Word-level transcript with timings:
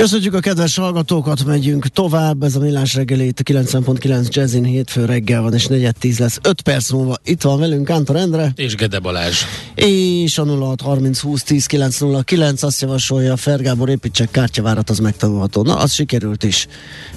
Köszönjük 0.00 0.34
a 0.34 0.40
kedves 0.40 0.76
hallgatókat, 0.76 1.44
megyünk 1.44 1.86
tovább. 1.86 2.42
Ez 2.42 2.56
a 2.56 2.60
Millás 2.60 2.94
reggeli 2.94 3.26
itt 3.26 3.38
a 3.38 3.42
90.9 3.42 4.28
Jazzin 4.28 4.64
hétfő 4.64 5.04
reggel 5.04 5.42
van, 5.42 5.54
és 5.54 5.66
4.10 5.66 6.18
lesz. 6.18 6.38
5 6.42 6.60
perc 6.60 6.90
múlva 6.90 7.16
itt 7.24 7.42
van 7.42 7.58
velünk 7.58 7.84
Kántor 7.84 8.16
Endre. 8.16 8.52
És 8.56 8.74
Gede 8.74 8.98
Balázs. 8.98 9.42
És 9.74 10.38
a 10.38 10.44
06 10.44 10.80
30 10.80 11.20
20 11.20 11.42
10 11.42 11.66
909 11.66 12.62
azt 12.62 12.80
javasolja, 12.80 13.36
Fergábor 13.36 13.88
építsek 13.88 14.30
kártyavárat, 14.30 14.90
az 14.90 14.98
megtanulható. 14.98 15.62
Na, 15.62 15.76
az 15.76 15.92
sikerült 15.92 16.42
is. 16.42 16.66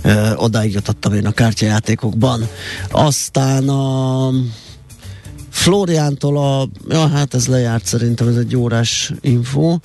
Ö, 0.01 0.33
odáig 0.35 0.73
jutottam 0.73 1.13
én 1.13 1.25
a 1.25 1.31
kártyajátékokban. 1.31 2.47
Aztán 2.91 3.69
a 3.69 4.29
Floriántól 5.53 6.37
a, 6.37 6.67
ja 6.89 7.07
hát 7.07 7.33
ez 7.33 7.47
lejárt 7.47 7.85
szerintem, 7.85 8.27
ez 8.27 8.35
egy 8.35 8.55
órás 8.55 9.11
info. 9.21 9.77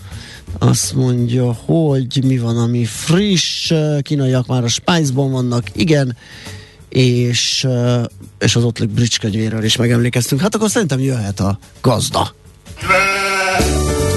Azt 0.59 0.95
mondja, 0.95 1.53
hogy 1.53 2.25
mi 2.25 2.39
van, 2.39 2.57
ami 2.57 2.85
friss, 2.85 3.73
kínaiak 4.03 4.47
már 4.47 4.65
a 4.65 4.69
Spice-ban 4.69 5.31
vannak, 5.31 5.65
igen, 5.73 6.17
és, 6.89 7.67
és 8.39 8.57
az 8.57 8.65
Ottlik 8.65 8.89
Bridge 8.91 9.17
könyvéről 9.21 9.65
is 9.65 9.77
megemlékeztünk. 9.77 10.41
Hát 10.41 10.55
akkor 10.55 10.71
szerintem 10.71 11.01
jöhet 11.01 11.41
a 11.41 11.59
gazda. 11.81 12.35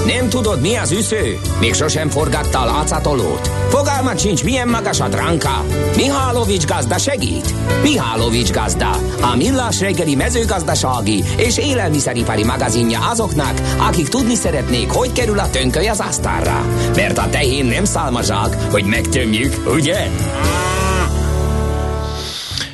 Nem 0.06 0.28
tudod, 0.28 0.60
mi 0.60 0.74
az 0.74 0.92
üsző? 0.92 1.38
Még 1.60 1.74
sosem 1.74 2.08
forgatta 2.08 2.60
a 2.60 2.64
látszatolót? 2.64 3.50
Fogalmat 3.68 4.20
sincs, 4.20 4.44
milyen 4.44 4.68
magas 4.68 5.00
a 5.00 5.08
dránka? 5.08 5.64
Mihálovics 5.96 6.66
gazda 6.66 6.98
segít? 6.98 7.54
Mihálovics 7.82 8.50
gazda, 8.50 8.90
a 9.20 9.36
millás 9.36 9.80
reggeli 9.80 10.14
mezőgazdasági 10.14 11.24
és 11.36 11.58
élelmiszeripari 11.58 12.44
magazinja 12.44 13.10
azoknak, 13.10 13.60
akik 13.78 14.08
tudni 14.08 14.34
szeretnék, 14.34 14.90
hogy 14.90 15.12
kerül 15.12 15.38
a 15.38 15.50
tönköly 15.50 15.86
az 15.86 16.00
asztalra. 16.00 16.66
Mert 16.94 17.18
a 17.18 17.28
tehén 17.30 17.64
nem 17.64 17.84
szálmazsák, 17.84 18.62
hogy 18.70 18.84
megtömjük, 18.84 19.54
ugye? 19.74 20.08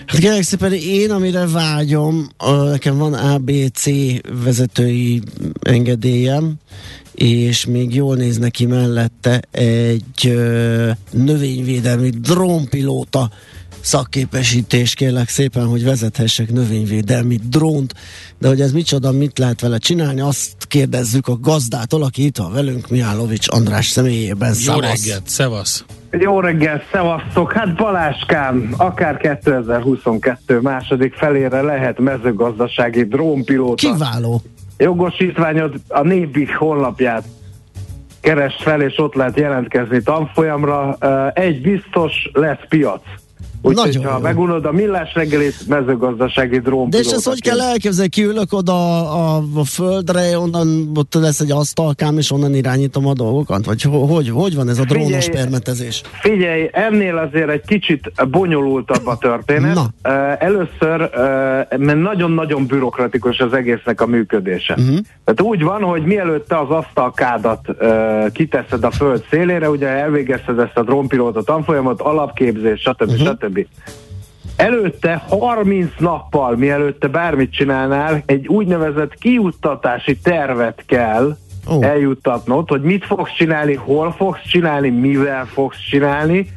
Hát 0.06 0.18
kérlek 0.20 0.42
szépen 0.42 0.72
én, 0.72 1.10
amire 1.10 1.46
vágyom, 1.46 2.28
nekem 2.70 2.98
van 2.98 3.12
ABC 3.14 3.84
vezetői 4.44 5.22
engedélyem, 5.60 6.54
és 7.18 7.66
még 7.66 7.94
jól 7.94 8.16
néz 8.16 8.38
neki 8.38 8.66
mellette 8.66 9.42
egy 9.50 10.26
ö, 10.26 10.90
növényvédelmi 11.10 12.10
drónpilóta 12.10 13.30
szakképesítés, 13.80 14.94
kérlek 14.94 15.28
szépen, 15.28 15.66
hogy 15.66 15.84
vezethessek 15.84 16.52
növényvédelmi 16.52 17.38
drónt, 17.50 17.94
de 18.38 18.48
hogy 18.48 18.60
ez 18.60 18.72
micsoda, 18.72 19.12
mit 19.12 19.38
lehet 19.38 19.60
vele 19.60 19.78
csinálni, 19.78 20.20
azt 20.20 20.52
kérdezzük 20.68 21.28
a 21.28 21.38
gazdától, 21.40 22.02
aki 22.02 22.24
itt 22.24 22.36
van 22.36 22.52
velünk, 22.52 22.88
Mihálovics 22.88 23.46
András 23.48 23.86
személyében. 23.86 24.48
Jó 24.48 24.54
Szavasz. 24.54 25.04
reggelt, 25.04 25.28
szevasz. 25.28 25.84
Jó 26.10 26.40
reggel, 26.40 26.82
szevasztok! 26.92 27.52
Hát 27.52 27.76
Baláskám, 27.76 28.74
akár 28.76 29.16
2022 29.16 30.60
második 30.60 31.14
felére 31.14 31.60
lehet 31.60 31.98
mezőgazdasági 31.98 33.04
drónpilóta. 33.04 33.92
Kiváló. 33.92 34.42
Jogosítványod 34.78 35.74
a 35.88 36.02
Népik 36.02 36.56
honlapját 36.56 37.24
keresd 38.20 38.60
fel, 38.60 38.82
és 38.82 38.98
ott 38.98 39.14
lehet 39.14 39.38
jelentkezni 39.38 40.02
tanfolyamra. 40.02 40.96
Egy 41.34 41.60
biztos, 41.60 42.30
lesz 42.32 42.66
piac. 42.68 43.02
Úgyhogy 43.62 44.04
ha 44.04 44.12
jó. 44.12 44.18
megunod 44.18 44.64
a 44.64 44.72
millás 44.72 45.14
reggelit, 45.14 45.68
mezőgazdasági 45.68 46.56
De 46.56 46.60
drónpilóta. 46.60 47.08
és 47.08 47.14
ezt 47.14 47.28
hogy 47.28 47.40
kell 47.40 47.60
elképzelni? 47.60 48.10
Kiülök 48.10 48.52
oda 48.52 48.72
a, 48.72 49.36
a, 49.36 49.42
a 49.54 49.64
földre, 49.64 50.38
onnan 50.38 50.90
ott 50.94 51.14
lesz 51.14 51.40
egy 51.40 51.50
asztalkám, 51.50 52.18
és 52.18 52.30
onnan 52.32 52.54
irányítom 52.54 53.06
a 53.06 53.12
dolgokat? 53.12 53.64
Vagy 53.64 53.82
ho- 53.82 54.10
hogy, 54.10 54.28
hogy 54.30 54.54
van 54.54 54.68
ez 54.68 54.78
a 54.78 54.84
drónos 54.84 55.24
Figyelj, 55.24 55.28
permetezés? 55.42 56.02
Figyelj, 56.20 56.68
ennél 56.72 57.16
azért 57.16 57.48
egy 57.50 57.62
kicsit 57.66 58.12
bonyolultabb 58.30 59.06
a 59.06 59.16
történet. 59.18 59.74
Na. 59.74 59.86
Először, 60.38 61.10
mert 61.78 62.00
nagyon-nagyon 62.00 62.66
bürokratikus 62.66 63.38
az 63.38 63.52
egésznek 63.52 64.00
a 64.00 64.06
működése. 64.06 64.74
Uh-huh. 64.78 64.98
Tehát 65.24 65.40
úgy 65.40 65.62
van, 65.62 65.82
hogy 65.82 66.02
mielőtt 66.02 66.48
te 66.48 66.58
az 66.58 66.70
asztalkádat 66.70 67.60
kiteszed 68.32 68.84
a 68.84 68.90
föld 68.90 69.24
szélére, 69.30 69.70
ugye 69.70 69.86
elvégezted 69.88 70.58
ezt 70.58 70.76
a 70.76 70.82
drónpilóta 70.82 71.42
tanfolyamot, 71.42 72.00
alapképzés, 72.00 72.80
stb. 72.80 73.02
Uh-huh. 73.10 73.26
stb. 73.26 73.47
Előtte 74.56 75.24
30 75.28 75.90
nappal, 75.98 76.56
mielőtt 76.56 77.00
te 77.00 77.08
bármit 77.08 77.52
csinálnál, 77.52 78.22
egy 78.26 78.46
úgynevezett 78.46 79.14
kiuttatási 79.14 80.18
tervet 80.18 80.82
kell 80.86 81.36
oh. 81.66 81.84
eljuttatnod, 81.84 82.68
hogy 82.68 82.82
mit 82.82 83.04
fogsz 83.04 83.32
csinálni, 83.32 83.74
hol 83.74 84.12
fogsz 84.12 84.42
csinálni, 84.42 84.88
mivel 84.88 85.46
fogsz 85.46 85.80
csinálni 85.90 86.48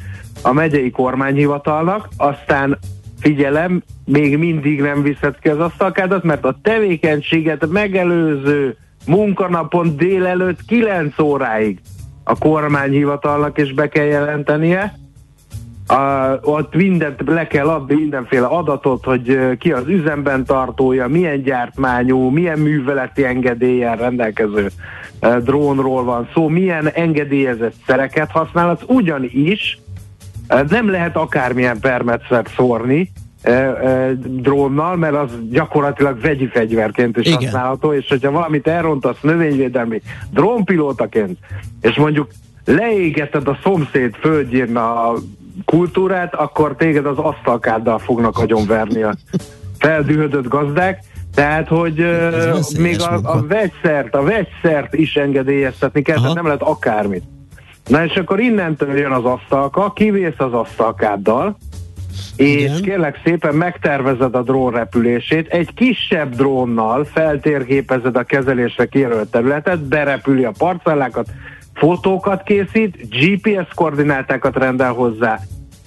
a 0.41 0.51
megyei 0.51 0.89
kormányhivatalnak, 0.89 2.07
aztán 2.17 2.77
figyelem, 3.19 3.83
még 4.05 4.37
mindig 4.37 4.81
nem 4.81 5.01
viszed 5.01 5.39
ki 5.39 5.49
az 5.49 5.59
asztalkádat, 5.59 6.23
mert 6.23 6.45
a 6.45 6.57
tevékenységet 6.61 7.67
megelőző 7.67 8.77
munkanapon 9.05 9.97
délelőtt 9.97 10.65
9 10.65 11.19
óráig 11.19 11.79
a 12.23 12.37
kormányhivatalnak 12.37 13.57
is 13.57 13.73
be 13.73 13.89
kell 13.89 14.05
jelentenie, 14.05 14.99
a, 15.91 16.39
ott 16.41 16.75
mindent 16.75 17.21
le 17.25 17.47
kell 17.47 17.67
adni, 17.67 17.95
mindenféle 17.95 18.45
adatot, 18.45 19.03
hogy 19.03 19.57
ki 19.57 19.71
az 19.71 19.87
üzemben 19.87 20.45
tartója, 20.45 21.07
milyen 21.07 21.41
gyártmányú, 21.41 22.29
milyen 22.29 22.59
műveleti 22.59 23.25
engedéllyel 23.25 23.95
rendelkező 23.95 24.69
drónról 25.39 26.03
van 26.03 26.29
szó, 26.33 26.47
milyen 26.47 26.87
engedélyezett 26.87 27.73
szereket 27.85 28.31
használhatsz, 28.31 28.83
ugyanis 28.87 29.79
nem 30.69 30.89
lehet 30.89 31.15
akármilyen 31.15 31.79
permetszert 31.79 32.53
szórni 32.55 33.11
drónnal, 34.23 34.95
mert 34.95 35.15
az 35.15 35.31
gyakorlatilag 35.49 36.19
vegyi 36.19 36.47
fegyverként 36.47 37.17
is 37.17 37.25
Igen. 37.25 37.39
használható, 37.39 37.93
és 37.93 38.07
hogyha 38.09 38.31
valamit 38.31 38.67
elrontasz 38.67 39.21
növényvédelmi 39.21 40.01
drónpilótaként, 40.29 41.37
és 41.81 41.95
mondjuk 41.95 42.27
leégeted 42.65 43.47
a 43.47 43.57
szomszéd 43.63 44.15
földjén 44.15 44.75
a 44.75 45.13
kultúrát, 45.65 46.35
akkor 46.35 46.75
téged 46.75 47.05
az 47.05 47.17
asztalkáddal 47.17 47.99
fognak 47.99 48.37
agyonverni 48.37 49.01
a 49.01 49.13
feldühödött 49.79 50.47
gazdák. 50.47 51.03
Tehát, 51.35 51.67
hogy 51.67 51.95
veszélyes 51.95 52.77
még 52.77 53.01
a, 53.01 53.11
munka. 53.11 53.31
a 53.31 53.45
vegyszert, 53.47 54.15
a 54.15 54.23
vegyszert 54.23 54.93
is 54.93 55.15
engedélyeztetni 55.15 56.01
kell, 56.01 56.15
Aha. 56.15 56.23
tehát 56.23 56.35
nem 56.35 56.45
lehet 56.45 56.61
akármit. 56.61 57.23
Na 57.87 58.05
és 58.05 58.15
akkor 58.15 58.39
innentől 58.39 58.97
jön 58.97 59.11
az 59.11 59.25
asztalka, 59.25 59.93
kivész 59.93 60.39
az 60.39 60.53
asztalkáddal, 60.53 61.57
és 62.35 62.61
Igen. 62.61 62.81
kérlek 62.81 63.21
szépen 63.23 63.55
megtervezed 63.55 64.35
a 64.35 64.41
drón 64.41 64.71
repülését, 64.71 65.47
egy 65.47 65.73
kisebb 65.73 66.35
drónnal 66.35 67.05
feltérképezed 67.05 68.15
a 68.15 68.23
kezelésre 68.23 68.85
kijelölt 68.85 69.31
területet, 69.31 69.79
berepüli 69.83 70.43
a 70.43 70.51
parcellákat, 70.57 71.27
fotókat 71.73 72.43
készít, 72.43 73.09
GPS 73.09 73.73
koordinátákat 73.75 74.55
rendel 74.55 74.93
hozzá, 74.93 75.39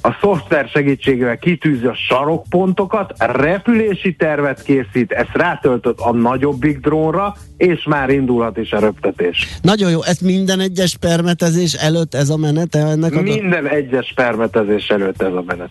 a 0.07 0.17
szoftver 0.21 0.69
segítségével 0.69 1.39
kitűzi 1.39 1.87
a 1.87 1.95
sarokpontokat, 1.95 3.15
repülési 3.19 4.15
tervet 4.15 4.63
készít, 4.63 5.13
ezt 5.13 5.31
rátöltöd 5.33 5.95
a 5.99 6.13
nagyobbik 6.13 6.79
drónra, 6.79 7.37
és 7.57 7.85
már 7.85 8.11
indulhat 8.11 8.57
is 8.57 8.73
a 8.73 8.79
röptetés. 8.79 9.49
Nagyon 9.63 9.91
jó, 9.91 10.03
ez 10.03 10.19
minden 10.19 10.61
egyes 10.61 10.97
permetezés 10.97 11.73
előtt 11.73 12.15
ez 12.15 12.29
a 12.29 12.37
menete 12.37 12.79
ennek 12.79 13.15
a... 13.15 13.21
Minden 13.21 13.69
egyes 13.69 14.13
permetezés 14.15 14.89
előtt 14.89 15.23
ez 15.23 15.33
a 15.33 15.43
menet. 15.47 15.71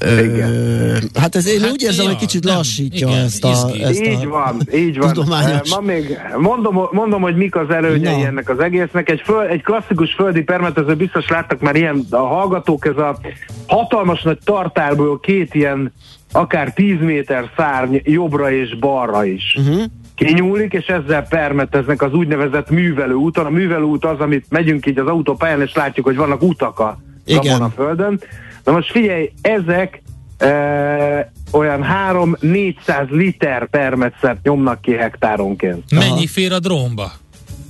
Igen. 0.00 0.50
Ö, 0.50 0.96
hát 1.14 1.34
ez 1.34 1.48
én 1.48 1.60
Hát 1.60 1.70
úgy 1.70 1.82
érzem, 1.82 2.04
ja, 2.04 2.10
hogy 2.10 2.20
kicsit 2.20 2.44
nem, 2.44 2.56
lassítja 2.56 3.08
igen, 3.08 3.24
ezt 3.24 3.44
a, 3.44 3.50
izgi. 3.50 3.82
ezt 3.82 4.02
így 4.02 4.24
a 4.24 4.28
van, 4.28 4.60
így 4.74 4.98
van. 4.98 5.12
tudományos. 5.12 5.70
Ma 5.70 5.80
még 5.80 6.18
mondom, 6.38 6.88
mondom, 6.90 7.20
hogy 7.20 7.36
mik 7.36 7.56
az 7.56 7.70
előnyei 7.70 8.20
Na. 8.20 8.26
ennek 8.26 8.48
az 8.48 8.58
egésznek. 8.58 9.10
Egy, 9.10 9.20
föl, 9.24 9.40
egy 9.40 9.62
klasszikus 9.62 10.14
földi 10.14 10.42
permetező, 10.42 10.94
biztos 10.94 11.28
láttak 11.28 11.60
már 11.60 11.76
ilyen 11.76 12.06
a 12.10 12.16
hallgatók, 12.16 12.86
ez 12.86 12.96
a 12.96 13.18
hatalmas 13.66 14.22
nagy 14.22 14.38
tartálból 14.44 15.20
két 15.20 15.54
ilyen 15.54 15.92
akár 16.32 16.72
10 16.72 17.00
méter 17.00 17.50
szárny 17.56 17.96
jobbra 18.04 18.52
és 18.52 18.78
balra 18.78 19.24
is. 19.24 19.56
Uh-huh 19.58 19.82
kinyúlik, 20.16 20.72
és 20.72 20.86
ezzel 20.86 21.26
permeteznek 21.28 22.02
az 22.02 22.12
úgynevezett 22.12 22.70
művelő 22.70 23.14
úton. 23.14 23.46
A 23.46 23.50
művelő 23.50 23.82
út 23.82 24.04
az, 24.04 24.18
amit 24.18 24.46
megyünk 24.48 24.86
így 24.86 24.98
az 24.98 25.06
autópályán, 25.06 25.60
és 25.60 25.74
látjuk, 25.74 26.06
hogy 26.06 26.16
vannak 26.16 26.42
utak 26.42 26.78
a, 26.78 26.98
Igen. 27.24 27.62
a 27.62 27.68
földön. 27.68 28.20
Na 28.66 28.72
most 28.72 28.90
figyelj, 28.90 29.32
ezek 29.40 30.02
e, 30.38 31.32
olyan 31.52 31.86
3-400 32.12 33.08
liter 33.10 33.68
permetszert 33.68 34.42
nyomnak 34.42 34.80
ki 34.80 34.92
hektáronként. 34.92 35.84
Mennyi 35.90 36.26
fér 36.26 36.52
a 36.52 36.58
drónba? 36.58 37.12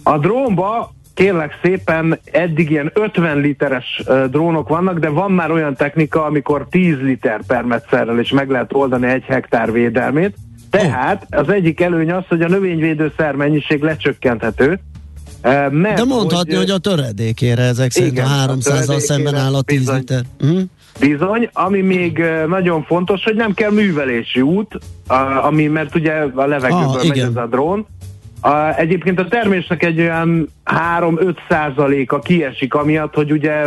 A 0.03 0.19
drónba 0.19 0.95
kérlek 1.15 1.59
szépen 1.63 2.19
eddig 2.25 2.71
ilyen 2.71 2.91
50 2.95 3.39
literes 3.39 4.03
uh, 4.07 4.25
drónok 4.25 4.69
vannak, 4.69 4.99
de 4.99 5.09
van 5.09 5.31
már 5.31 5.51
olyan 5.51 5.75
technika, 5.75 6.25
amikor 6.25 6.67
10 6.71 6.97
liter 7.03 7.41
permetszerrel 7.47 8.19
is 8.19 8.31
meg 8.31 8.51
lehet 8.51 8.73
oldani 8.73 9.07
egy 9.07 9.23
hektár 9.23 9.73
védelmét. 9.73 10.37
Tehát 10.71 11.27
az 11.31 11.49
egyik 11.49 11.81
előny 11.81 12.13
az, 12.13 12.25
hogy 12.29 12.43
a 12.43 12.49
növényvédőszer 12.49 13.35
mennyiség 13.35 13.83
lecsökkenthető, 13.83 14.81
mert, 15.71 15.97
De 15.97 16.05
mondhatni, 16.05 16.55
hogy, 16.55 16.63
hogy 16.63 16.71
a 16.71 16.79
töredékére 16.79 17.63
ezek 17.63 17.91
szerint 17.91 18.19
a 18.19 18.23
300-al 18.23 18.99
szemben 18.99 19.35
áll 19.35 19.55
a 19.55 19.63
10 19.63 19.79
bizony, 19.79 19.97
liter. 19.97 20.23
Uh-huh. 20.41 20.63
Bizony, 21.01 21.49
ami 21.53 21.81
még 21.81 22.25
nagyon 22.47 22.83
fontos, 22.83 23.25
hogy 23.25 23.35
nem 23.35 23.55
kell 23.55 23.71
művelési 23.71 24.41
út, 24.41 24.79
ami, 25.43 25.67
mert 25.67 25.95
ugye 25.95 26.13
a 26.35 26.47
levegőből 26.47 26.87
ah, 26.87 27.09
megy 27.09 27.19
ez 27.19 27.37
a 27.37 27.47
drón. 27.47 27.87
A, 28.41 28.79
egyébként 28.79 29.21
a 29.21 29.29
termésnek 29.29 29.83
egy 29.83 30.01
olyan 30.01 30.49
3-5 30.99 31.37
százaléka 31.49 32.19
kiesik, 32.19 32.75
amiatt, 32.75 33.15
hogy 33.15 33.33
ugye 33.33 33.65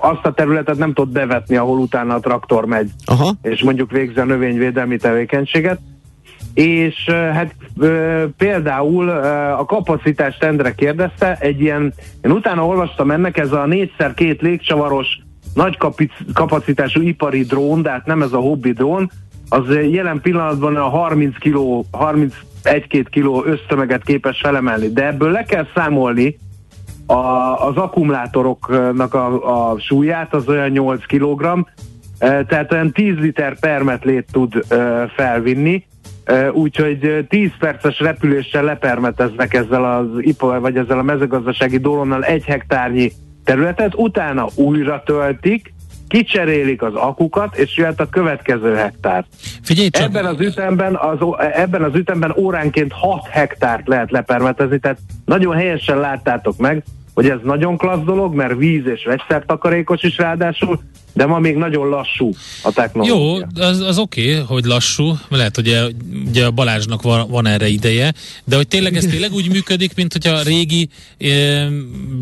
azt 0.00 0.26
a 0.26 0.32
területet 0.32 0.78
nem 0.78 0.92
tud 0.92 1.08
bevetni, 1.08 1.56
ahol 1.56 1.78
utána 1.78 2.14
a 2.14 2.20
traktor 2.20 2.64
megy, 2.64 2.90
Aha. 3.04 3.32
és 3.42 3.62
mondjuk 3.62 3.90
végzi 3.90 4.18
a 4.18 4.24
növényvédelmi 4.24 4.96
tevékenységet 4.96 5.78
és 6.56 7.04
hát 7.08 7.54
például 8.36 9.08
a 9.58 9.64
kapacitás 9.64 10.36
tendre 10.36 10.74
kérdezte, 10.74 11.36
egy 11.40 11.60
ilyen, 11.60 11.92
én 12.22 12.30
utána 12.30 12.66
olvastam 12.66 13.10
ennek, 13.10 13.38
ez 13.38 13.52
a 13.52 13.66
négyszer 13.66 14.14
két 14.14 14.40
légcsavaros 14.40 15.18
nagy 15.56 15.78
kapacitású 16.32 17.00
ipari 17.00 17.42
drón, 17.42 17.82
de 17.82 17.90
hát 17.90 18.06
nem 18.06 18.22
ez 18.22 18.32
a 18.32 18.38
hobbi 18.38 18.72
drón, 18.72 19.10
az 19.48 19.74
jelen 19.90 20.20
pillanatban 20.20 20.76
a 20.76 20.88
30 20.88 21.38
kiló, 21.38 21.86
31-2 21.92 22.30
kiló 23.10 23.44
össztömeget 23.44 24.04
képes 24.04 24.40
felemelni, 24.40 24.88
de 24.88 25.06
ebből 25.06 25.30
le 25.30 25.42
kell 25.42 25.66
számolni 25.74 26.38
a, 27.06 27.14
az 27.66 27.76
akkumulátoroknak 27.76 29.14
a, 29.14 29.70
a 29.70 29.78
súlyát, 29.78 30.34
az 30.34 30.48
olyan 30.48 30.70
8 30.70 31.06
kg, 31.06 31.66
tehát 32.18 32.72
olyan 32.72 32.92
10 32.92 33.14
liter 33.18 33.58
permetlét 33.58 34.28
tud 34.32 34.64
felvinni, 35.16 35.86
úgyhogy 36.52 37.26
10 37.28 37.50
perces 37.58 38.00
repüléssel 38.00 38.64
lepermeteznek 38.64 39.54
ezzel 39.54 39.84
az 39.94 40.06
ipar, 40.18 40.60
vagy 40.60 40.76
ezzel 40.76 40.98
a 40.98 41.02
mezőgazdasági 41.02 41.78
drónnal 41.78 42.24
egy 42.24 42.44
hektárnyi 42.44 43.12
területet, 43.46 43.94
utána 43.94 44.46
újra 44.54 45.02
töltik, 45.04 45.74
kicserélik 46.08 46.82
az 46.82 46.94
akukat, 46.94 47.56
és 47.56 47.76
jöhet 47.76 48.00
a 48.00 48.08
következő 48.08 48.74
hektár. 48.74 49.24
Figyelj 49.62 49.88
csak. 49.88 50.02
Ebben 50.02 50.24
az 50.24 50.40
ütemben, 50.40 50.94
az, 50.94 51.18
ebben 51.52 51.82
az 51.82 51.94
ütemben 51.94 52.34
óránként 52.36 52.92
6 52.92 53.26
hektárt 53.30 53.88
lehet 53.88 54.10
lepermetezni, 54.10 54.78
tehát 54.78 54.98
nagyon 55.24 55.56
helyesen 55.56 55.98
láttátok 55.98 56.56
meg, 56.56 56.84
hogy 57.16 57.28
ez 57.28 57.38
nagyon 57.42 57.76
klassz 57.76 58.04
dolog, 58.04 58.34
mert 58.34 58.56
víz 58.56 58.86
és 58.86 59.04
vegyszertakarékos 59.04 60.02
is 60.02 60.16
ráadásul, 60.16 60.80
de 61.16 61.26
ma 61.26 61.38
még 61.38 61.56
nagyon 61.56 61.88
lassú 61.88 62.32
a 62.62 62.72
technológia. 62.72 63.14
Jó, 63.14 63.62
az, 63.64 63.80
az 63.80 63.98
oké, 63.98 64.32
okay, 64.32 64.44
hogy 64.46 64.64
lassú, 64.64 65.12
lehet, 65.28 65.54
hogy 65.54 65.96
ugye 66.28 66.44
a 66.44 66.50
Balázsnak 66.50 67.02
van, 67.02 67.28
van 67.30 67.46
erre 67.46 67.68
ideje, 67.68 68.14
de 68.44 68.56
hogy 68.56 68.68
tényleg 68.68 68.96
ez 68.96 69.04
tényleg 69.04 69.32
úgy 69.32 69.50
működik, 69.50 69.94
mint 69.94 70.12
hogy 70.12 70.26
a 70.26 70.42
régi 70.42 70.88
e, 71.18 71.68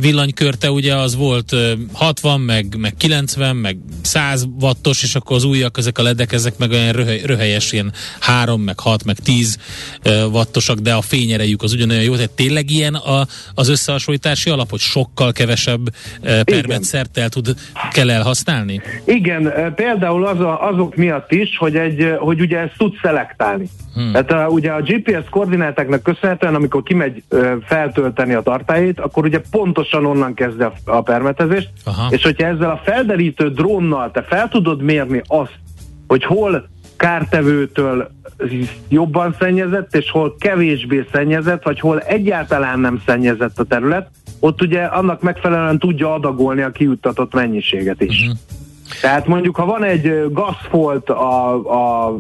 villanykörte 0.01 0.71
ugye 0.71 0.95
az 0.95 1.17
volt 1.17 1.53
e, 1.53 1.77
60, 1.93 2.41
meg, 2.41 2.77
meg 2.79 2.95
90, 2.97 3.57
meg 3.57 3.77
100 4.03 4.47
wattos, 4.61 5.03
és 5.03 5.15
akkor 5.15 5.37
az 5.37 5.45
újak, 5.45 5.79
ezek 5.79 5.99
a 5.99 6.03
ledek, 6.03 6.33
ezek 6.33 6.59
meg 6.59 6.71
olyan 6.71 6.93
röhely, 6.93 7.21
röhelyes 7.25 7.73
ilyen 7.73 7.93
3, 8.21 8.61
meg 8.61 8.79
6, 8.79 9.05
meg 9.05 9.17
10 9.19 9.59
e, 10.03 10.27
wattosak, 10.27 10.79
de 10.79 10.95
a 10.95 11.01
fényerejük 11.01 11.63
az 11.63 11.73
ugyanolyan 11.73 12.03
jó, 12.03 12.15
tehát 12.15 12.31
tényleg 12.31 12.71
ilyen 12.71 12.95
a, 12.95 13.27
az 13.55 13.69
összehasonlítási 13.69 14.51
alap, 14.51 14.73
sokkal 14.85 15.33
kevesebb 15.33 15.81
e, 16.23 16.43
permetszertel 16.43 17.29
tud, 17.29 17.55
kell 17.93 18.11
elhasználni? 18.11 18.81
Igen, 19.05 19.73
például 19.75 20.27
az 20.27 20.41
a, 20.41 20.69
azok 20.69 20.97
miatt 20.97 21.33
is, 21.33 21.57
hogy, 21.57 21.77
egy, 21.77 22.15
hogy 22.19 22.41
ugye 22.41 22.59
ezt 22.59 22.75
tud 22.77 22.95
szelektálni. 23.03 23.69
Hmm. 23.95 24.13
Tehát 24.13 24.33
a, 24.33 24.49
ugye 24.49 24.71
a 24.71 24.81
GPS 24.81 25.29
koordinátáknak 25.31 26.03
köszönhetően, 26.03 26.55
amikor 26.55 26.83
kimegy 26.83 27.23
feltölteni 27.67 28.35
a 28.35 28.41
tartályét, 28.41 29.01
akkor 29.01 29.25
ugye 29.25 29.41
pontosan 29.51 30.07
onnan 30.07 30.35
kezdi 30.35 30.63
a, 30.63 30.73
a 30.85 31.03
permetezést, 31.03 31.71
Aha. 31.85 32.09
és 32.11 32.23
hogyha 32.23 32.47
ezzel 32.47 32.71
a 32.71 32.81
felderítő 32.85 33.51
drónnal 33.51 34.11
te 34.11 34.23
fel 34.23 34.49
tudod 34.49 34.83
mérni 34.83 35.23
azt, 35.27 35.59
hogy 36.07 36.25
hol 36.25 36.69
kártevőtől 36.97 38.11
jobban 38.89 39.37
szennyezett, 39.39 39.95
és 39.95 40.11
hol 40.11 40.37
kevésbé 40.39 41.07
szennyezett, 41.13 41.63
vagy 41.63 41.81
hol 41.81 42.01
egyáltalán 42.01 42.81
nem 42.81 43.03
szennyezett 43.07 43.59
a 43.59 43.65
terület, 43.65 44.11
ott 44.41 44.63
ugye 44.63 44.83
annak 44.83 45.23
megfelelően 45.23 45.79
tudja 45.79 46.15
adagolni 46.15 46.63
a 46.63 46.71
kiuttatott 46.71 47.35
mennyiséget 47.35 48.01
is. 48.01 48.21
Uh-huh. 48.21 48.39
Tehát 49.01 49.27
mondjuk, 49.27 49.57
ha 49.57 49.65
van 49.65 49.85
egy 49.85 50.33
gazfolt 50.33 51.11
a, 51.11 51.55
a 51.55 52.19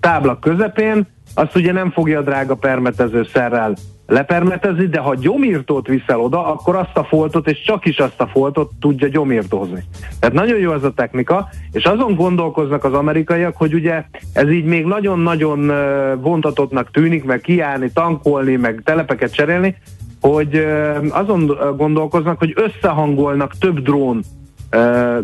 tábla 0.00 0.38
közepén, 0.38 1.06
azt 1.34 1.56
ugye 1.56 1.72
nem 1.72 1.90
fogja 1.90 2.18
a 2.18 2.22
drága 2.22 2.54
permetező 2.54 3.26
szerrel 3.32 3.74
lepermetezni, 4.06 4.86
de 4.86 4.98
ha 4.98 5.14
gyomírtót 5.14 5.86
viszel 5.86 6.20
oda, 6.20 6.46
akkor 6.46 6.76
azt 6.76 6.96
a 6.96 7.04
foltot, 7.04 7.48
és 7.48 7.62
csak 7.62 7.86
is 7.86 7.98
azt 7.98 8.20
a 8.20 8.26
foltot 8.26 8.70
tudja 8.80 9.08
gyomírtózni. 9.08 9.84
Tehát 10.20 10.34
nagyon 10.34 10.58
jó 10.58 10.72
ez 10.72 10.84
a 10.84 10.92
technika, 10.92 11.48
és 11.72 11.84
azon 11.84 12.14
gondolkoznak 12.14 12.84
az 12.84 12.92
amerikaiak, 12.92 13.56
hogy 13.56 13.74
ugye 13.74 14.04
ez 14.32 14.50
így 14.50 14.64
még 14.64 14.84
nagyon-nagyon 14.84 15.72
vontatottnak 16.20 16.90
tűnik, 16.90 17.24
meg 17.24 17.40
kiállni, 17.40 17.90
tankolni, 17.94 18.56
meg 18.56 18.82
telepeket 18.84 19.34
cserélni, 19.34 19.76
hogy 20.20 20.66
azon 21.08 21.46
gondolkoznak, 21.76 22.38
hogy 22.38 22.52
összehangolnak 22.56 23.58
több 23.58 23.80
drón 23.80 24.22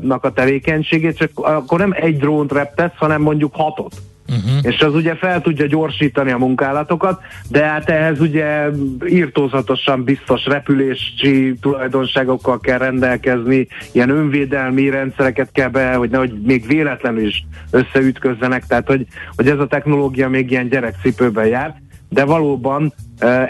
nak 0.00 0.24
a 0.24 0.32
tevékenységét, 0.32 1.16
csak 1.16 1.30
akkor 1.34 1.78
nem 1.78 1.92
egy 1.94 2.16
drónt 2.16 2.52
reptesz, 2.52 2.96
hanem 2.96 3.22
mondjuk 3.22 3.54
hatot. 3.54 3.94
Uh-huh. 4.30 4.72
És 4.72 4.80
az 4.80 4.94
ugye 4.94 5.14
fel 5.14 5.40
tudja 5.40 5.66
gyorsítani 5.66 6.30
a 6.30 6.38
munkálatokat, 6.38 7.22
de 7.48 7.64
hát 7.64 7.90
ehhez 7.90 8.20
ugye 8.20 8.68
írtózatosan 9.08 10.04
biztos 10.04 10.46
repülési 10.46 11.54
tulajdonságokkal 11.60 12.60
kell 12.60 12.78
rendelkezni, 12.78 13.66
ilyen 13.92 14.10
önvédelmi 14.10 14.90
rendszereket 14.90 15.52
kell 15.52 15.68
be, 15.68 15.94
hogy 15.94 16.10
nehogy 16.10 16.40
még 16.42 16.66
véletlenül 16.66 17.26
is 17.26 17.44
összeütközzenek, 17.70 18.66
tehát 18.66 18.86
hogy, 18.86 19.06
hogy 19.36 19.48
ez 19.48 19.58
a 19.58 19.66
technológia 19.66 20.28
még 20.28 20.50
ilyen 20.50 20.68
gyerekcipőben 20.68 21.46
jár, 21.46 21.80
de 22.08 22.24
valóban 22.24 22.92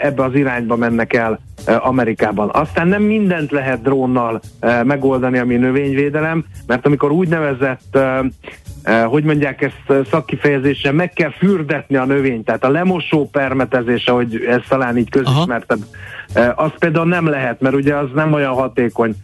ebbe 0.01 0.23
az 0.23 0.35
irányba 0.35 0.75
mennek 0.75 1.13
el 1.13 1.39
Amerikában. 1.79 2.49
Aztán 2.49 2.87
nem 2.87 3.01
mindent 3.01 3.51
lehet 3.51 3.81
drónnal 3.81 4.41
megoldani, 4.83 5.37
ami 5.37 5.55
növényvédelem, 5.55 6.45
mert 6.67 6.85
amikor 6.85 7.11
úgynevezett 7.11 7.97
hogy 9.05 9.23
mondják 9.23 9.61
ezt 9.61 10.07
szakkifejezésen, 10.09 10.95
meg 10.95 11.13
kell 11.13 11.31
fürdetni 11.31 11.95
a 11.95 12.05
növényt, 12.05 12.45
tehát 12.45 12.63
a 12.63 12.69
lemosó 12.69 13.29
permetezés, 13.29 14.05
ahogy 14.05 14.45
ez 14.47 14.61
talán 14.67 14.97
így 14.97 15.09
közismertebb, 15.09 15.79
az 16.55 16.71
például 16.79 17.05
nem 17.07 17.27
lehet, 17.27 17.61
mert 17.61 17.75
ugye 17.75 17.95
az 17.95 18.07
nem 18.13 18.33
olyan 18.33 18.53
hatékony. 18.53 19.15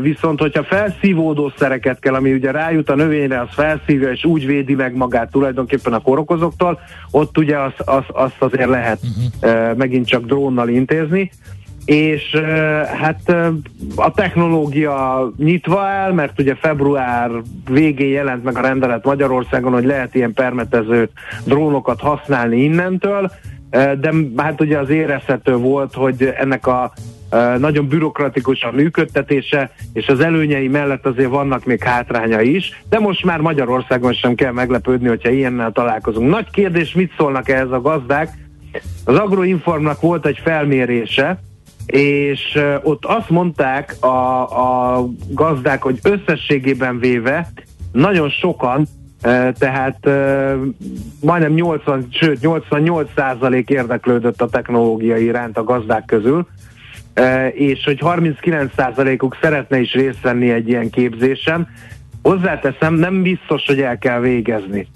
Viszont, 0.00 0.40
hogyha 0.40 0.64
felszívódó 0.64 1.52
szereket 1.58 1.98
kell, 1.98 2.14
ami 2.14 2.32
ugye 2.32 2.50
rájut 2.50 2.90
a 2.90 2.94
növényre, 2.94 3.40
az 3.40 3.48
felszívja, 3.50 4.10
és 4.10 4.24
úgy 4.24 4.46
védi 4.46 4.74
meg 4.74 4.94
magát 4.96 5.30
tulajdonképpen 5.30 5.92
a 5.92 6.00
korokozóktól, 6.00 6.80
ott 7.10 7.38
ugye 7.38 7.58
azt 7.58 7.80
az, 7.80 8.04
az 8.08 8.30
azért 8.38 8.68
lehet 8.68 8.98
uh-huh. 9.40 9.76
Megint 9.82 10.06
csak 10.06 10.24
drónnal 10.24 10.68
intézni 10.68 11.30
és 11.84 12.36
hát 13.00 13.34
a 13.96 14.12
technológia 14.14 15.32
nyitva 15.36 15.88
el, 15.88 16.12
mert 16.12 16.40
ugye 16.40 16.54
február 16.54 17.30
végén 17.70 18.10
jelent 18.10 18.44
meg 18.44 18.56
a 18.56 18.60
rendelet 18.60 19.04
Magyarországon, 19.04 19.72
hogy 19.72 19.84
lehet 19.84 20.14
ilyen 20.14 20.32
permetező 20.32 21.08
drónokat 21.44 22.00
használni 22.00 22.62
innentől, 22.62 23.30
de 23.70 24.12
hát 24.36 24.60
ugye 24.60 24.78
az 24.78 24.88
érezhető 24.88 25.56
volt, 25.56 25.94
hogy 25.94 26.32
ennek 26.36 26.66
a 26.66 26.92
nagyon 27.58 27.88
bürokratikus 27.88 28.62
a 28.62 28.72
működtetése, 28.72 29.70
és 29.92 30.06
az 30.06 30.20
előnyei 30.20 30.68
mellett 30.68 31.06
azért 31.06 31.30
vannak 31.30 31.64
még 31.64 31.82
hátránya 31.82 32.40
is, 32.40 32.82
de 32.88 32.98
most 32.98 33.24
már 33.24 33.40
Magyarországon 33.40 34.12
sem 34.12 34.34
kell 34.34 34.52
meglepődni, 34.52 35.08
hogyha 35.08 35.30
ilyennel 35.30 35.72
találkozunk. 35.72 36.30
Nagy 36.30 36.50
kérdés, 36.50 36.92
mit 36.92 37.12
szólnak 37.16 37.48
ehhez 37.48 37.70
a 37.70 37.80
gazdák? 37.80 38.28
Az 39.04 39.16
Agroinformnak 39.16 40.00
volt 40.00 40.26
egy 40.26 40.38
felmérése, 40.44 41.42
és 41.86 42.58
ott 42.82 43.04
azt 43.04 43.30
mondták 43.30 43.96
a, 44.00 44.40
a 44.42 45.06
gazdák, 45.28 45.82
hogy 45.82 45.98
összességében 46.02 46.98
véve 46.98 47.52
nagyon 47.92 48.30
sokan 48.30 48.86
tehát 49.58 50.08
majdnem 51.20 51.52
80, 51.52 52.06
sőt 52.10 52.40
88 52.40 53.10
százalék 53.16 53.68
érdeklődött 53.68 54.42
a 54.42 54.48
technológia 54.48 55.16
iránt 55.16 55.58
a 55.58 55.64
gazdák 55.64 56.04
közül, 56.04 56.46
és 57.52 57.84
hogy 57.84 57.98
39 57.98 58.72
százalékuk 58.76 59.36
szeretne 59.40 59.80
is 59.80 59.92
részt 59.92 60.20
venni 60.20 60.50
egy 60.50 60.68
ilyen 60.68 60.90
képzésen. 60.90 61.68
Hozzáteszem, 62.22 62.94
nem 62.94 63.22
biztos, 63.22 63.66
hogy 63.66 63.80
el 63.80 63.98
kell 63.98 64.20
végezni 64.20 64.86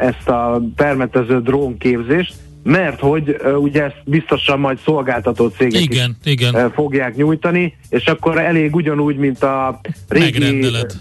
ezt 0.00 0.28
a 0.28 0.60
permetező 0.76 1.40
drónképzést, 1.40 2.34
mert 2.64 3.00
hogy 3.00 3.36
ugye 3.56 3.82
ezt 3.82 4.02
biztosan 4.04 4.60
majd 4.60 4.78
szolgáltató 4.84 5.46
cégek 5.48 5.80
igen, 5.80 6.16
is 6.24 6.32
igen. 6.32 6.70
Fogják 6.70 7.16
nyújtani, 7.16 7.76
és 7.88 8.06
akkor 8.06 8.38
elég 8.38 8.74
ugyanúgy, 8.74 9.16
mint 9.16 9.42
a 9.42 9.80
régi... 10.08 10.38
Megrendeled. 10.38 10.92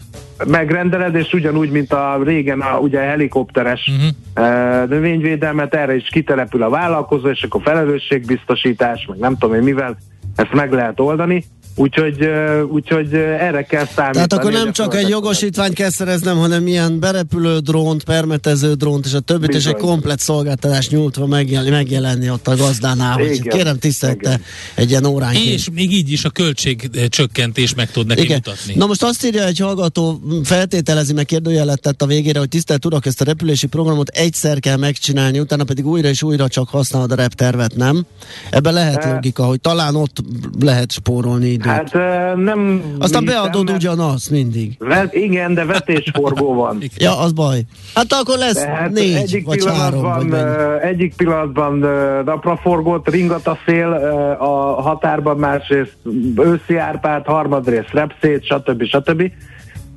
Megrendeled, 0.45 1.15
és 1.15 1.33
ugyanúgy, 1.33 1.71
mint 1.71 1.93
a 1.93 2.19
régen 2.23 2.61
a 2.61 2.77
ugye 2.77 2.99
helikopteres 2.99 3.87
uh-huh. 3.87 4.51
uh, 4.81 4.89
növényvédelmet, 4.89 5.73
erre 5.73 5.95
is 5.95 6.07
kitelepül 6.11 6.63
a 6.63 6.69
vállalkozó, 6.69 7.29
és 7.29 7.43
akkor 7.43 7.61
felelősségbiztosítás, 7.61 9.05
meg 9.05 9.17
nem 9.17 9.37
tudom 9.37 9.55
én 9.55 9.61
mivel 9.61 9.97
ezt 10.35 10.53
meg 10.53 10.71
lehet 10.71 10.99
oldani. 10.99 11.43
Úgyhogy, 11.75 12.27
úgyhogy 12.71 13.13
erre 13.13 13.63
kell 13.63 13.85
számítani. 13.85 14.13
Tehát 14.13 14.33
akkor 14.33 14.51
nem 14.51 14.71
csak 14.71 14.95
egy 14.95 15.09
jogosítványt 15.09 15.73
kell 15.73 15.89
szereznem, 15.89 16.37
hanem 16.37 16.67
ilyen 16.67 16.99
berepülő 16.99 17.59
drónt, 17.59 18.03
permetező 18.03 18.73
drónt 18.73 19.05
és 19.05 19.13
a 19.13 19.19
többit, 19.19 19.47
Bizony. 19.47 19.61
és 19.61 19.77
egy 19.77 19.87
komplet 19.87 20.19
szolgáltatás 20.19 20.89
nyújtva 20.89 21.27
megjel, 21.27 21.63
megjelenni 21.69 22.29
ott 22.29 22.47
a 22.47 22.55
gazdánál, 22.55 23.17
hogy 23.17 23.31
Igen. 23.31 23.57
kérem 23.57 23.77
tisztelte 23.77 24.39
egy 24.75 24.89
ilyen 24.89 25.05
órán. 25.05 25.33
És 25.33 25.69
még 25.73 25.91
így 25.91 26.11
is 26.11 26.25
a 26.25 26.29
költség 26.29 26.89
csökkentés 27.09 27.73
meg 27.75 27.91
tud 27.91 28.07
neki 28.07 28.21
Igen. 28.21 28.41
mutatni. 28.45 28.73
Na 28.75 28.85
most 28.85 29.03
azt 29.03 29.25
írja 29.25 29.45
egy 29.45 29.59
hallgató, 29.59 30.21
feltételezi 30.43 31.13
meg 31.13 31.25
kérdőjelet 31.25 31.81
tett 31.81 32.01
a 32.01 32.05
végére, 32.05 32.39
hogy 32.39 32.49
tisztelt 32.49 32.85
urak, 32.85 33.05
ezt 33.05 33.21
a 33.21 33.25
repülési 33.25 33.67
programot 33.67 34.07
egyszer 34.07 34.59
kell 34.59 34.77
megcsinálni, 34.77 35.39
utána 35.39 35.63
pedig 35.63 35.87
újra 35.87 36.07
és 36.07 36.23
újra 36.23 36.47
csak 36.47 36.69
használod 36.69 37.11
a 37.11 37.15
reptervet, 37.15 37.75
nem? 37.75 38.05
Ebben 38.49 38.73
lehet 38.73 39.03
e... 39.03 39.13
logika, 39.13 39.43
hogy 39.43 39.61
talán 39.61 39.95
ott 39.95 40.23
lehet 40.59 40.91
spórolni. 40.91 41.61
Hát 41.65 41.93
nem... 42.35 42.81
Aztán 42.99 43.25
beadod 43.25 43.65
mert... 43.65 43.77
ugyanazt 43.77 44.29
mindig. 44.29 44.75
Vet, 44.79 45.13
igen, 45.13 45.53
de 45.53 45.65
vetésforgó 45.65 46.53
van. 46.53 46.83
ja, 46.97 47.19
az 47.19 47.31
baj. 47.31 47.61
Hát 47.95 48.13
akkor 48.13 48.37
lesz 48.37 48.63
hát 48.63 48.91
négy 48.91 49.15
egyik 49.15 49.45
vagy 49.45 49.57
pillanatban, 49.57 50.11
három. 50.11 50.29
Vagy 50.29 50.81
egyik 50.81 51.15
pillanatban 51.15 51.77
napraforgót, 52.25 53.09
ringat 53.09 53.47
a 53.47 53.57
szél 53.65 53.91
a 54.39 54.81
határban, 54.81 55.37
másrészt 55.37 55.97
őszi 56.37 56.77
árpát, 56.77 57.25
harmadrészt 57.25 57.91
repszét, 57.91 58.45
stb. 58.45 58.83
stb. 58.83 59.31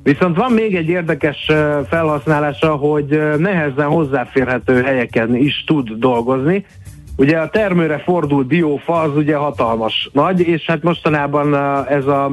Viszont 0.03 0.37
van 0.37 0.51
még 0.51 0.75
egy 0.75 0.87
érdekes 0.87 1.51
felhasználása, 1.89 2.75
hogy 2.75 3.21
nehezen 3.37 3.87
hozzáférhető 3.87 4.81
helyeken 4.81 5.35
is 5.35 5.63
tud 5.65 5.89
dolgozni, 5.91 6.65
Ugye 7.19 7.37
a 7.37 7.49
termőre 7.49 7.97
fordult 8.05 8.47
diófa 8.47 9.01
az 9.01 9.15
ugye 9.15 9.35
hatalmas 9.35 10.09
nagy, 10.13 10.39
és 10.39 10.65
hát 10.65 10.83
mostanában 10.83 11.55
ez 11.87 12.05
a, 12.05 12.31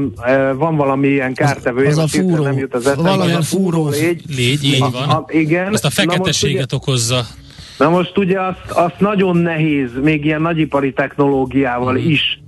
van 0.54 0.76
valami 0.76 1.08
ilyen 1.08 1.34
kártevő, 1.34 1.86
az, 1.86 1.98
az 1.98 2.14
a 2.14 2.18
fúró, 2.18 2.42
nem 2.42 2.58
jut 2.58 2.74
az 2.74 2.86
eszembe, 2.86 3.10
valami 3.10 3.32
a 3.32 3.42
fúró 3.42 3.88
légy. 3.88 4.22
Légy, 4.36 4.64
így 4.64 4.78
van. 4.78 4.92
A, 4.92 5.24
igen. 5.28 5.72
Ezt 5.72 5.84
a 5.84 5.90
feketességet 5.90 6.72
ugye, 6.72 6.76
okozza. 6.76 7.26
Na 7.78 7.88
most 7.88 8.18
ugye 8.18 8.40
azt, 8.40 8.70
azt 8.70 9.00
nagyon 9.00 9.36
nehéz 9.36 9.90
még 10.02 10.24
ilyen 10.24 10.42
nagyipari 10.42 10.92
technológiával 10.92 11.94
hmm. 11.94 12.10
is 12.10 12.42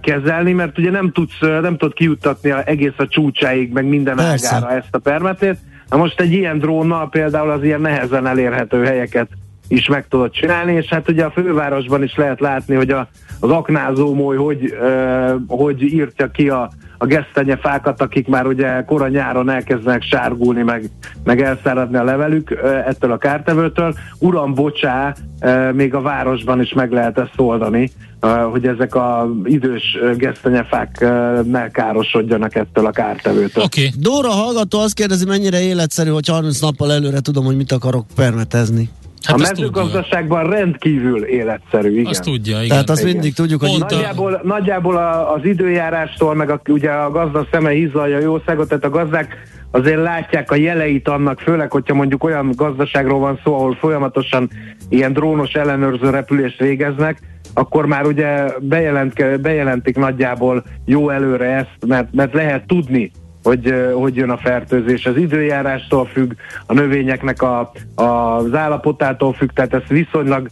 kezelni, 0.00 0.52
mert 0.52 0.78
ugye 0.78 0.90
nem 0.90 1.12
tudsz, 1.12 1.38
nem 1.40 1.76
tudod 1.76 1.94
kijuttatni 1.94 2.50
a, 2.50 2.62
egész 2.66 2.94
a 2.96 3.06
csúcsáig, 3.08 3.72
meg 3.72 3.84
minden 3.84 4.16
Persze. 4.16 4.54
ágára 4.54 4.72
ezt 4.72 4.94
a 4.94 4.98
permetét. 4.98 5.56
Na 5.88 5.96
most 5.96 6.20
egy 6.20 6.32
ilyen 6.32 6.58
drónnal 6.58 7.08
például 7.08 7.50
az 7.50 7.62
ilyen 7.62 7.80
nehezen 7.80 8.26
elérhető 8.26 8.84
helyeket 8.84 9.28
is 9.68 9.88
meg 9.88 10.08
tudod 10.08 10.30
csinálni, 10.30 10.72
és 10.72 10.86
hát 10.86 11.10
ugye 11.10 11.24
a 11.24 11.30
fővárosban 11.30 12.02
is 12.02 12.14
lehet 12.16 12.40
látni, 12.40 12.74
hogy 12.74 12.90
a, 12.90 13.08
az 13.40 13.50
aknázó 13.50 14.14
moly 14.14 14.36
hogy, 14.36 14.74
uh, 14.80 15.32
hogy 15.46 15.82
írtja 15.82 16.30
ki 16.30 16.48
a, 16.48 16.70
a 16.98 17.06
gesztenye 17.06 17.56
fákat, 17.56 18.00
akik 18.00 18.28
már 18.28 18.46
ugye 18.46 18.84
kora 18.84 19.08
nyáron 19.08 19.50
elkezdenek 19.50 20.02
sárgulni, 20.02 20.62
meg, 20.62 20.90
meg 21.24 21.40
elszáradni 21.40 21.96
a 21.96 22.04
levelük 22.04 22.50
uh, 22.50 22.88
ettől 22.88 23.12
a 23.12 23.16
kártevőtől. 23.16 23.94
Uram, 24.18 24.54
bocsá, 24.54 25.14
uh, 25.40 25.72
még 25.72 25.94
a 25.94 26.00
városban 26.00 26.60
is 26.60 26.72
meg 26.72 26.92
lehet 26.92 27.18
ezt 27.18 27.34
oldani, 27.40 27.90
uh, 28.22 28.30
hogy 28.30 28.66
ezek 28.66 28.94
a 28.94 29.30
idős 29.44 29.98
gesztenyefák 30.16 30.98
uh, 31.00 31.44
ne 31.44 31.70
károsodjanak 31.70 32.54
ettől 32.54 32.86
a 32.86 32.90
kártevőtől. 32.90 33.64
Okay. 33.64 33.90
Dóra 33.98 34.30
hallgató 34.30 34.78
azt 34.78 34.94
kérdezi, 34.94 35.24
mennyire 35.24 35.60
életszerű, 35.60 36.10
hogy 36.10 36.28
30 36.28 36.60
nappal 36.60 36.92
előre 36.92 37.20
tudom, 37.20 37.44
hogy 37.44 37.56
mit 37.56 37.72
akarok 37.72 38.06
permetezni. 38.14 38.90
Hát 39.26 39.36
a 39.36 39.38
mezőgazdaságban 39.38 40.42
tudja. 40.42 40.58
rendkívül 40.58 41.24
életszerű, 41.24 41.90
igen. 41.90 42.06
Azt 42.06 42.22
tudja, 42.22 42.56
igen. 42.56 42.68
Tehát 42.68 42.90
azt 42.90 43.00
igen. 43.00 43.12
mindig 43.12 43.34
tudjuk, 43.34 43.60
hogy 43.60 43.70
itt 43.70 43.78
nagyjából, 43.78 44.32
a... 44.32 44.40
nagyjából 44.42 44.96
a, 44.96 45.34
az 45.34 45.44
időjárástól, 45.44 46.34
meg 46.34 46.50
a, 46.50 46.60
ugye 46.68 46.90
a 46.90 47.10
gazda 47.10 47.46
szeme 47.50 47.70
hízlalja 47.70 48.18
jószágot, 48.18 48.68
tehát 48.68 48.84
a 48.84 48.90
gazdák 48.90 49.34
azért 49.70 50.02
látják 50.02 50.50
a 50.50 50.54
jeleit 50.54 51.08
annak, 51.08 51.40
főleg, 51.40 51.70
hogyha 51.70 51.94
mondjuk 51.94 52.24
olyan 52.24 52.52
gazdaságról 52.56 53.18
van 53.18 53.40
szó, 53.44 53.54
ahol 53.54 53.76
folyamatosan 53.80 54.50
ilyen 54.88 55.12
drónos 55.12 55.52
ellenőrző 55.52 56.10
repülést 56.10 56.58
végeznek, 56.58 57.18
akkor 57.54 57.86
már 57.86 58.06
ugye 58.06 58.44
bejelent, 58.60 59.40
bejelentik 59.40 59.96
nagyjából 59.96 60.64
jó 60.84 61.10
előre 61.10 61.56
ezt, 61.56 61.86
mert, 61.86 62.14
mert 62.14 62.34
lehet 62.34 62.66
tudni, 62.66 63.10
hogy 63.46 63.74
hogy 63.94 64.16
jön 64.16 64.30
a 64.30 64.36
fertőzés. 64.36 65.06
Az 65.06 65.16
időjárástól 65.16 66.06
függ, 66.06 66.32
a 66.66 66.72
növényeknek 66.72 67.42
a, 67.42 67.72
a, 67.94 68.02
az 68.02 68.54
állapotától 68.54 69.32
függ, 69.32 69.50
tehát 69.50 69.74
ez 69.74 69.82
viszonylag 69.88 70.48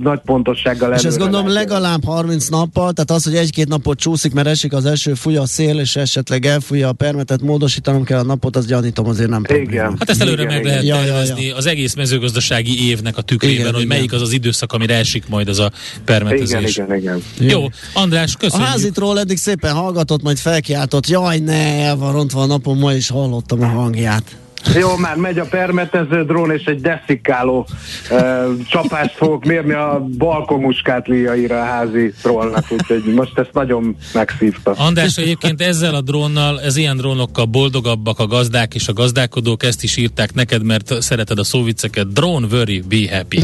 nagy 0.00 0.20
pontossággal 0.24 0.92
És 0.92 1.02
ezt 1.02 1.18
gondolom 1.18 1.48
legalább 1.48 2.04
30 2.04 2.48
nappal, 2.48 2.92
tehát 2.92 3.10
az, 3.10 3.24
hogy 3.24 3.34
egy-két 3.34 3.68
napot 3.68 3.98
csúszik, 3.98 4.32
mert 4.32 4.46
esik 4.46 4.72
az 4.72 4.86
eső, 4.86 5.14
fúj 5.14 5.36
a 5.36 5.46
szél, 5.46 5.78
és 5.78 5.96
esetleg 5.96 6.46
elfújja 6.46 6.88
a 6.88 6.92
permetet, 6.92 7.42
módosítanom 7.42 8.04
kell 8.04 8.18
a 8.18 8.22
napot, 8.22 8.56
az 8.56 8.66
gyanítom 8.66 9.06
azért 9.06 9.28
nem 9.28 9.42
igen. 9.48 9.62
probléma. 9.62 9.94
Hát 9.98 10.10
ezt 10.10 10.20
előre 10.20 10.42
igen, 10.42 10.54
meg 10.54 10.64
igen. 10.64 10.84
lehet 10.84 11.06
tervezni 11.06 11.42
ja, 11.42 11.48
ja. 11.48 11.56
az 11.56 11.66
egész 11.66 11.94
mezőgazdasági 11.94 12.88
évnek 12.88 13.16
a 13.16 13.22
tükrében, 13.22 13.58
igen, 13.58 13.72
hogy 13.72 13.82
igen. 13.82 13.96
melyik 13.96 14.12
az 14.12 14.22
az 14.22 14.32
időszak, 14.32 14.72
amire 14.72 14.94
esik 14.94 15.28
majd 15.28 15.48
az 15.48 15.58
a 15.58 15.70
permetezés. 16.04 16.76
Igen, 16.76 16.96
igen, 16.96 17.22
igen. 17.38 17.50
Jó, 17.50 17.64
András, 17.92 18.36
köszönjük. 18.36 18.68
A 18.68 18.70
házitról 18.70 19.18
eddig 19.18 19.36
szépen 19.36 19.74
hallgatott, 19.74 20.22
majd 20.22 20.38
felkiáltott, 20.38 21.06
jaj 21.06 21.38
ne, 21.38 21.82
el 21.82 21.96
van 21.96 22.12
rontva 22.12 22.40
a 22.40 22.46
napom, 22.46 22.78
ma 22.78 22.92
is 22.92 23.08
hallottam 23.08 23.62
a 23.62 23.66
hangját. 23.66 24.36
Jó, 24.74 24.96
már 24.96 25.16
megy 25.16 25.38
a 25.38 25.44
permetező 25.44 26.24
drón, 26.24 26.50
és 26.50 26.64
egy 26.64 26.80
deszikáló 26.80 27.66
uh, 28.10 28.66
csapást 28.68 29.14
fogok 29.14 29.44
mérni 29.44 29.72
a 29.72 30.06
balkomuskátliaira 30.18 31.60
a 31.60 31.64
házi 31.64 32.12
trollnak, 32.22 32.64
úgyhogy 32.68 33.02
most 33.04 33.38
ezt 33.38 33.52
nagyon 33.52 33.96
megszívta. 34.14 34.72
András, 34.76 35.16
egyébként 35.16 35.60
ezzel 35.60 35.94
a 35.94 36.00
drónnal, 36.00 36.60
ez 36.60 36.76
ilyen 36.76 36.96
drónokkal 36.96 37.44
boldogabbak 37.44 38.18
a 38.18 38.26
gazdák 38.26 38.74
és 38.74 38.88
a 38.88 38.92
gazdálkodók, 38.92 39.62
ezt 39.62 39.82
is 39.82 39.96
írták 39.96 40.34
neked, 40.34 40.64
mert 40.64 41.02
szereted 41.02 41.38
a 41.38 41.44
szóviceket. 41.44 42.12
Drone 42.12 42.46
worry, 42.50 42.80
be 42.80 43.16
happy. 43.16 43.40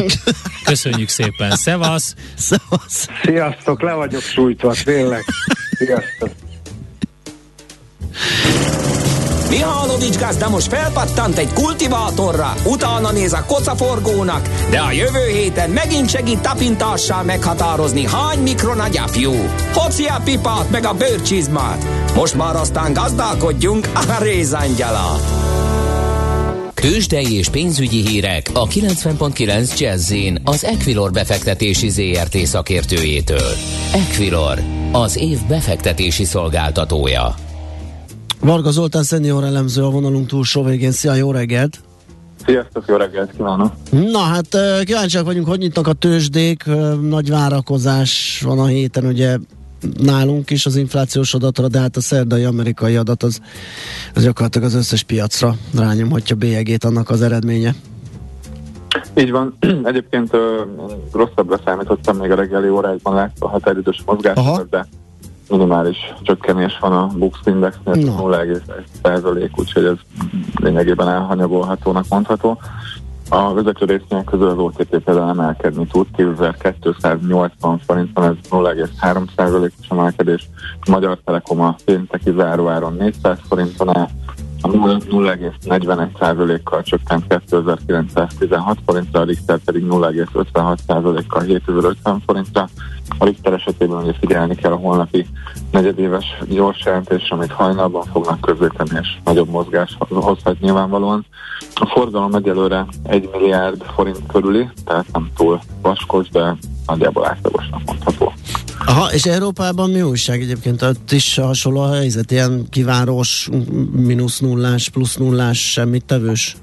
Köszönjük 0.64 1.08
szépen. 1.08 1.50
Szevasz! 1.50 2.14
Szevasz! 2.34 3.08
Sziasztok, 3.22 3.82
le 3.82 3.92
vagyok 3.92 4.22
sújtva, 4.22 4.74
tényleg. 4.84 5.24
Sziasztok! 5.70 6.30
Mihálovics 9.54 10.18
gazda 10.18 10.48
most 10.48 10.68
felpattant 10.68 11.38
egy 11.38 11.52
kultivátorra, 11.52 12.54
utána 12.64 13.12
néz 13.12 13.32
a 13.32 13.44
kocaforgónak, 13.46 14.48
de 14.70 14.78
a 14.78 14.92
jövő 14.92 15.26
héten 15.32 15.70
megint 15.70 16.10
segít 16.10 16.40
tapintással 16.40 17.22
meghatározni, 17.22 18.06
hány 18.06 18.38
mikron 18.38 18.80
a 18.80 18.88
gyapjú. 18.88 19.32
Hoci 19.72 20.04
a 20.04 20.20
pipát 20.24 20.70
meg 20.70 20.84
a 20.84 20.92
bőrcsizmát. 20.92 21.86
Most 22.14 22.34
már 22.34 22.56
aztán 22.56 22.92
gazdálkodjunk 22.92 23.88
a 23.94 24.22
rézangyala. 24.22 25.20
Tőzsdei 26.74 27.36
és 27.36 27.48
pénzügyi 27.48 28.06
hírek 28.06 28.50
a 28.52 28.66
90.9 28.66 29.78
jazz 29.78 30.12
az 30.44 30.64
Equilor 30.64 31.10
befektetési 31.10 31.88
ZRT 31.88 32.36
szakértőjétől. 32.36 33.52
Equilor, 33.92 34.58
az 34.92 35.16
év 35.16 35.38
befektetési 35.46 36.24
szolgáltatója. 36.24 37.43
Varga 38.44 38.70
Zoltán 38.70 39.02
szenior 39.02 39.44
elemző 39.44 39.82
a 39.82 39.90
vonalunk 39.90 40.26
túlsó 40.26 40.62
végén. 40.62 40.90
Szia, 40.90 41.14
jó 41.14 41.30
reggelt! 41.30 41.80
Sziasztok, 42.46 42.84
jó 42.86 42.96
reggelt 42.96 43.30
kívánok! 43.36 43.72
Na 43.90 44.18
hát 44.18 44.56
kíváncsiak 44.84 45.24
vagyunk, 45.24 45.46
hogy 45.46 45.58
nyitnak 45.58 45.86
a 45.86 45.92
tőzsdék, 45.92 46.64
nagy 47.00 47.30
várakozás 47.30 48.42
van 48.44 48.58
a 48.58 48.66
héten, 48.66 49.04
ugye 49.04 49.36
nálunk 50.02 50.50
is 50.50 50.66
az 50.66 50.76
inflációs 50.76 51.34
adatra, 51.34 51.68
de 51.68 51.78
hát 51.78 51.96
a 51.96 52.00
szerdai 52.00 52.44
amerikai 52.44 52.96
adat 52.96 53.22
az, 53.22 53.40
az 54.14 54.22
gyakorlatilag 54.22 54.66
az 54.66 54.74
összes 54.74 55.02
piacra 55.02 55.54
rányomhatja 55.74 56.36
bélyegét 56.36 56.84
annak 56.84 57.10
az 57.10 57.22
eredménye. 57.22 57.74
Így 59.16 59.30
van. 59.30 59.56
Egyébként 59.84 60.30
rosszabbra 61.12 61.60
számítottam 61.64 62.16
még 62.16 62.30
a 62.30 62.34
reggeli 62.34 62.68
óráikban, 62.68 63.14
látva 63.14 63.46
a 63.46 63.50
határidős 63.50 64.02
mozgásokat, 64.06 64.68
de 64.68 64.86
minimális 65.48 66.14
csökkenés 66.22 66.78
van 66.78 66.92
a 66.92 67.06
Bux 67.06 67.38
Indexnél, 67.44 67.94
No. 67.94 68.28
0,1 68.28 69.50
úgyhogy 69.56 69.84
ez 69.84 69.96
lényegében 70.54 71.08
elhanyagolhatónak 71.08 72.04
mondható. 72.08 72.58
A 73.28 73.54
vezető 73.54 73.84
részvények 73.84 74.24
közül 74.24 74.48
az 74.48 74.58
OTP 74.58 74.98
például 74.98 75.28
emelkedni 75.28 75.86
tud, 75.86 76.06
2280 76.16 77.78
forinton, 77.86 78.24
ez 78.24 78.34
0,3%-os 78.50 79.88
emelkedés. 79.88 80.48
A 80.80 80.90
Magyar 80.90 81.18
Telekom 81.24 81.60
a 81.60 81.76
pénteki 81.84 82.32
záróáron 82.36 82.96
400 82.98 83.38
forinton 83.48 83.96
áll, 83.96 84.08
a 84.60 84.68
0,41%-kal 84.68 86.82
csökkent 86.82 87.26
2916 87.26 88.78
forintra, 88.86 89.20
a 89.20 89.24
Richter 89.24 89.58
pedig 89.58 89.84
0,56%-kal 89.88 91.42
7050 91.42 92.22
forintra. 92.26 92.68
A 93.18 93.24
Richter 93.24 93.52
esetében 93.52 94.02
ugye 94.02 94.12
figyelni 94.20 94.54
kell 94.54 94.72
a 94.72 94.76
holnapi 94.76 95.26
negyedéves 95.70 96.24
gyors 96.48 96.84
jelentés, 96.84 97.28
amit 97.30 97.52
hajnalban 97.52 98.04
fognak 98.12 98.40
közzétenni, 98.40 98.98
és 99.00 99.08
nagyobb 99.24 99.48
mozgás 99.48 99.96
hozhat 100.08 100.60
nyilvánvalóan. 100.60 101.26
A 101.74 101.86
forgalom 101.86 102.34
egyelőre 102.34 102.86
1 103.02 103.28
milliárd 103.32 103.82
forint 103.94 104.26
körüli, 104.26 104.68
tehát 104.84 105.06
nem 105.12 105.30
túl 105.36 105.60
vaskos, 105.82 106.28
de 106.28 106.56
nagyjából 106.86 107.26
átlagosnak 107.26 107.80
mondható. 107.86 108.32
Aha, 108.86 109.12
és 109.12 109.24
Európában 109.24 109.90
mi 109.90 110.02
újság 110.02 110.40
egyébként? 110.40 110.82
Ott 110.82 111.12
is 111.12 111.36
hasonló 111.36 111.80
a 111.80 111.92
helyzet, 111.94 112.30
ilyen 112.30 112.66
kiváros, 112.70 113.48
mínusz 113.92 114.38
nullás, 114.38 114.88
plusz 114.88 115.16
nullás, 115.16 115.72
semmit 115.72 116.04
tevős? 116.04 116.56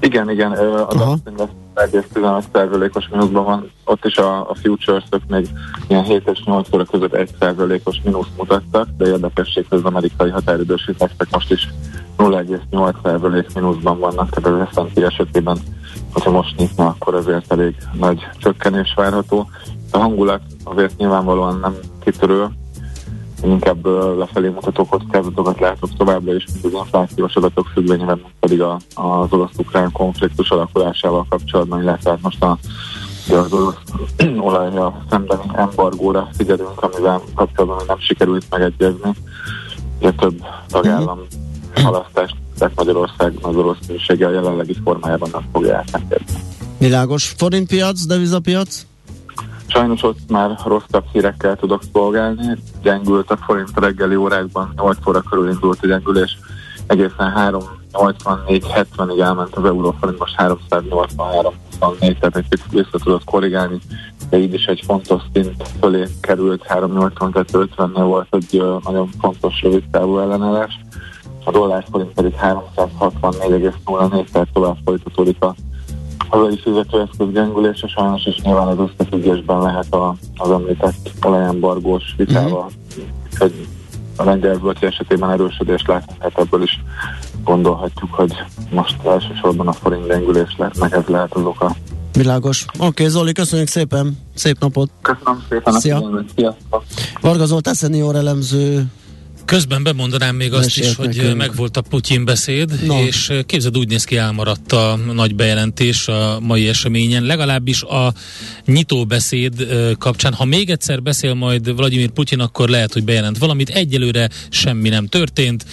Igen, 0.00 0.30
igen, 0.30 0.52
az 0.52 1.48
Aha. 1.74 1.86
egész 1.86 2.06
15%-os 2.14 3.08
mínuszban 3.08 3.44
van, 3.44 3.70
ott 3.84 4.04
is 4.04 4.16
a, 4.16 4.50
a 4.50 4.54
futures-ök 4.54 5.22
még 5.28 5.48
ilyen 5.88 6.04
7 6.04 6.28
és 6.28 6.42
8 6.44 6.74
óra 6.74 6.84
között 6.84 7.12
1%-os 7.12 8.00
mínusz 8.04 8.28
mutattak, 8.36 8.88
de 8.96 9.06
érdekesség, 9.06 9.66
hogy 9.68 9.78
az 9.78 9.84
amerikai 9.84 10.30
határidős 10.30 10.88
indexek 10.88 11.28
most 11.30 11.50
is 11.50 11.68
0,8% 12.18 13.54
mínuszban 13.54 13.98
vannak, 13.98 14.30
tehát 14.30 14.60
az 14.60 14.84
S&P 14.84 14.98
esetében, 14.98 15.58
hogyha 16.12 16.30
most 16.30 16.56
nyitna, 16.56 16.86
akkor 16.86 17.14
azért 17.14 17.52
elég 17.52 17.76
nagy 17.92 18.26
csökkenés 18.38 18.94
várható. 18.96 19.48
A 19.90 19.98
hangulat 19.98 20.40
azért 20.64 20.96
nyilvánvalóan 20.96 21.58
nem 21.58 21.74
kitörő, 22.04 22.46
inkább 23.44 23.86
lefelé 24.18 24.48
mutató 24.48 24.86
kockázatokat 24.86 25.60
látok 25.60 25.96
továbbra 25.96 26.34
is, 26.34 26.44
mint 26.52 26.64
az 26.64 26.72
inflációs 26.72 27.34
adatok 27.34 27.66
függvényében, 27.74 28.22
pedig 28.40 28.60
a, 28.60 28.78
az 28.94 29.32
orosz-ukrán 29.32 29.92
konfliktus 29.92 30.50
alakulásával 30.50 31.26
kapcsolatban, 31.28 31.82
illetve 31.82 32.10
hát 32.10 32.22
most 32.22 32.42
a, 32.42 32.58
az 33.30 33.52
orosz 33.52 33.78
olajra 34.48 35.04
szembeni 35.10 35.42
embargóra 35.54 36.28
figyelünk, 36.36 36.82
amivel 36.82 37.20
kapcsolatban 37.34 37.84
nem 37.86 37.98
sikerült 37.98 38.46
megegyezni. 38.50 39.12
Ugye 40.00 40.10
több 40.10 40.44
tagállam 40.68 41.20
halasztást, 41.74 42.36
tehát 42.58 42.76
Magyarország 42.76 43.32
az 43.42 43.56
orosz 43.56 43.86
műsége 43.88 44.26
a 44.26 44.30
jelenlegi 44.30 44.76
formájában 44.84 45.28
nem 45.32 45.44
fogja 45.52 45.76
átengedni. 45.76 46.34
Világos 46.78 47.28
forintpiac, 47.36 48.06
devizapiac? 48.06 48.86
Sajnos 49.72 50.02
ott 50.02 50.18
már 50.28 50.58
rosszabb 50.64 51.04
hírekkel 51.12 51.56
tudok 51.56 51.82
szolgálni. 51.92 52.56
Gyengült 52.82 53.30
a 53.30 53.36
forint 53.36 53.70
reggeli 53.74 54.16
órákban, 54.16 54.72
8 54.76 55.06
óra 55.06 55.20
körül 55.20 55.50
indult 55.50 55.78
a 55.82 55.86
gyengülés, 55.86 56.38
egészen 56.86 57.32
384-70-ig 57.92 59.20
elment 59.20 59.54
az 59.56 59.64
euróforint, 59.64 60.18
most 60.18 60.34
383 60.34 61.54
24, 61.80 62.18
tehát 62.18 62.36
egy 62.36 62.48
picit 62.48 62.70
vissza 62.70 62.98
tudott 63.04 63.24
korrigálni, 63.24 63.78
de 64.30 64.38
így 64.38 64.54
is 64.54 64.64
egy 64.64 64.82
fontos 64.86 65.22
szint 65.32 65.68
fölé 65.80 66.06
került, 66.20 66.64
382-50-nél 66.68 68.04
volt 68.04 68.34
egy 68.34 68.62
nagyon 68.84 69.08
fontos 69.20 69.62
rövid 69.62 69.84
távú 69.90 70.18
ellenállás. 70.18 70.80
A 71.44 71.50
dollár 71.50 71.84
forint 71.90 72.12
pedig 72.12 72.34
364,04, 72.42 74.24
tehát 74.32 74.48
tovább 74.52 74.76
folytatódik 74.84 75.42
a 75.42 75.54
hazai 76.32 76.58
fizetőeszköz 76.58 77.26
gyengülése 77.32 77.86
sajnos, 77.86 78.24
és 78.24 78.36
nyilván 78.42 78.66
az 78.68 78.88
összefüggésben 78.88 79.60
lehet 79.60 79.94
a, 79.94 80.16
az 80.36 80.50
említett 80.50 81.10
olajembargós 81.22 82.14
vitával. 82.16 82.70
Úgyhogy 83.32 83.66
a 84.16 84.24
lengyel 84.24 84.54
zloty 84.54 84.86
esetében 84.86 85.30
erősödést 85.30 85.86
látni, 85.86 86.14
hát 86.18 86.38
ebből 86.38 86.62
is 86.62 86.82
gondolhatjuk, 87.44 88.14
hogy 88.14 88.32
most 88.70 88.96
elsősorban 89.04 89.68
a 89.68 89.72
forint 89.72 90.06
gyengülés 90.06 90.54
lehetnek, 90.58 90.92
ez 90.92 91.06
lehet 91.06 91.32
az 91.34 91.44
oka. 91.44 91.76
Világos. 92.12 92.64
Oké, 92.74 92.86
okay, 92.86 93.08
Zoli, 93.08 93.32
köszönjük 93.32 93.68
szépen. 93.68 94.18
Szép 94.34 94.58
napot. 94.60 94.90
Köszönöm 95.02 95.42
szépen 95.48 95.74
a 95.74 95.80
Szia. 95.80 96.24
sziasztok! 96.34 96.82
Varga 97.20 97.44
Zoltán 97.44 97.74
szenior 97.74 98.16
elemző. 98.16 98.84
Közben 99.44 99.82
bemondanám 99.82 100.36
még 100.36 100.52
azt 100.52 100.64
Mesélt 100.64 100.88
is, 100.88 100.94
hogy 100.96 101.16
nekünk. 101.16 101.36
megvolt 101.36 101.76
a 101.76 101.80
Putyin 101.80 102.24
beszéd, 102.24 102.84
No. 102.86 103.04
és 103.04 103.32
képzeld 103.46 103.78
úgy 103.78 103.88
néz 103.88 104.04
ki 104.04 104.16
elmaradt 104.16 104.72
a 104.72 104.98
nagy 105.12 105.34
bejelentés 105.34 106.08
a 106.08 106.38
mai 106.40 106.68
eseményen, 106.68 107.22
legalábbis 107.22 107.82
a 107.82 108.12
nyitó 108.66 109.04
beszéd 109.04 109.60
ö, 109.60 109.92
kapcsán. 109.98 110.32
Ha 110.32 110.44
még 110.44 110.70
egyszer 110.70 111.02
beszél 111.02 111.34
majd 111.34 111.74
Vladimir 111.76 112.10
Putyin, 112.10 112.40
akkor 112.40 112.68
lehet, 112.68 112.92
hogy 112.92 113.04
bejelent 113.04 113.38
valamit. 113.38 113.68
Egyelőre 113.68 114.28
semmi 114.50 114.88
nem 114.88 115.06
történt. 115.06 115.64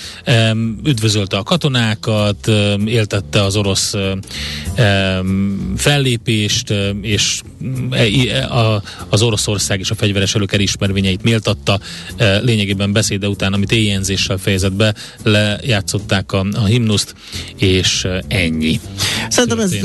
Üdvözölte 0.83 1.37
a 1.37 1.43
katonákat, 1.43 2.47
éltette 2.85 3.43
az 3.43 3.55
orosz 3.55 3.93
em, 4.75 5.73
fellépést, 5.77 6.73
és 7.01 7.41
az 9.09 9.21
Oroszország 9.21 9.79
és 9.79 9.91
a 9.91 9.95
fegyveres 9.95 10.35
erők 10.35 10.53
elismervényeit 10.53 11.23
méltatta. 11.23 11.79
Lényegében 12.41 12.91
beszéde 12.91 13.27
után, 13.27 13.53
amit 13.59 13.71
éjjenzéssel 13.71 14.37
fejezett 14.37 14.73
be, 14.73 14.93
lejátszották 15.23 16.31
a, 16.31 16.45
a 16.51 16.65
himnuszt, 16.65 17.15
és 17.55 18.07
ennyi. 18.27 18.79
Szerintem 19.29 19.59
ez 19.59 19.75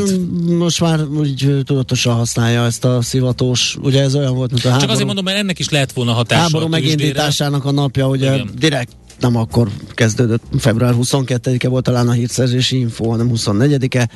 most 0.47 0.81
már 0.81 1.07
úgy 1.07 1.61
tudatosan 1.65 2.15
használja 2.15 2.65
ezt 2.65 2.85
a 2.85 3.03
szivatós, 3.03 3.77
ugye 3.81 4.03
ez 4.03 4.15
olyan 4.15 4.35
volt, 4.35 4.51
mint 4.51 4.65
a 4.65 4.69
Csak 4.69 4.73
háború, 4.73 4.93
azért 4.93 5.07
mondom, 5.07 5.25
mert 5.25 5.39
ennek 5.39 5.59
is 5.59 5.69
lehet 5.69 5.93
volna 5.93 6.13
hatása 6.13 6.41
háború 6.41 6.65
a 6.65 6.69
megindításának 6.69 7.65
a 7.65 7.71
napja, 7.71 8.09
ugye 8.09 8.35
Igen. 8.35 8.51
direkt 8.59 8.93
nem 9.21 9.37
akkor 9.37 9.69
kezdődött, 9.95 10.43
február 10.59 10.95
22-e 10.97 11.69
volt 11.69 11.85
talán 11.85 12.09
a 12.09 12.13
hírszerzési 12.13 12.79
info, 12.79 13.11
hanem 13.11 13.31
24-e, 13.35 14.09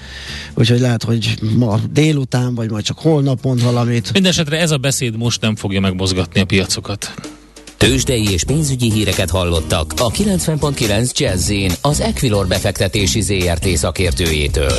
úgyhogy 0.54 0.80
lehet, 0.80 1.02
hogy 1.02 1.38
ma 1.56 1.80
délután, 1.92 2.54
vagy 2.54 2.70
majd 2.70 2.84
csak 2.84 2.98
holnap 2.98 3.42
mond 3.42 3.62
valamit. 3.62 4.12
Mindenesetre 4.12 4.58
ez 4.58 4.70
a 4.70 4.76
beszéd 4.76 5.16
most 5.16 5.40
nem 5.40 5.56
fogja 5.56 5.80
megmozgatni 5.80 6.40
a 6.40 6.44
piacokat. 6.44 7.14
Tőzsdei 7.78 8.30
és 8.30 8.44
pénzügyi 8.44 8.92
híreket 8.92 9.30
hallottak 9.30 9.92
a 9.96 10.10
90.9 10.10 11.12
jazz 11.12 11.52
az 11.82 12.00
Equilor 12.00 12.46
befektetési 12.46 13.20
ZRT 13.20 13.66
szakértőjétől. 13.66 14.72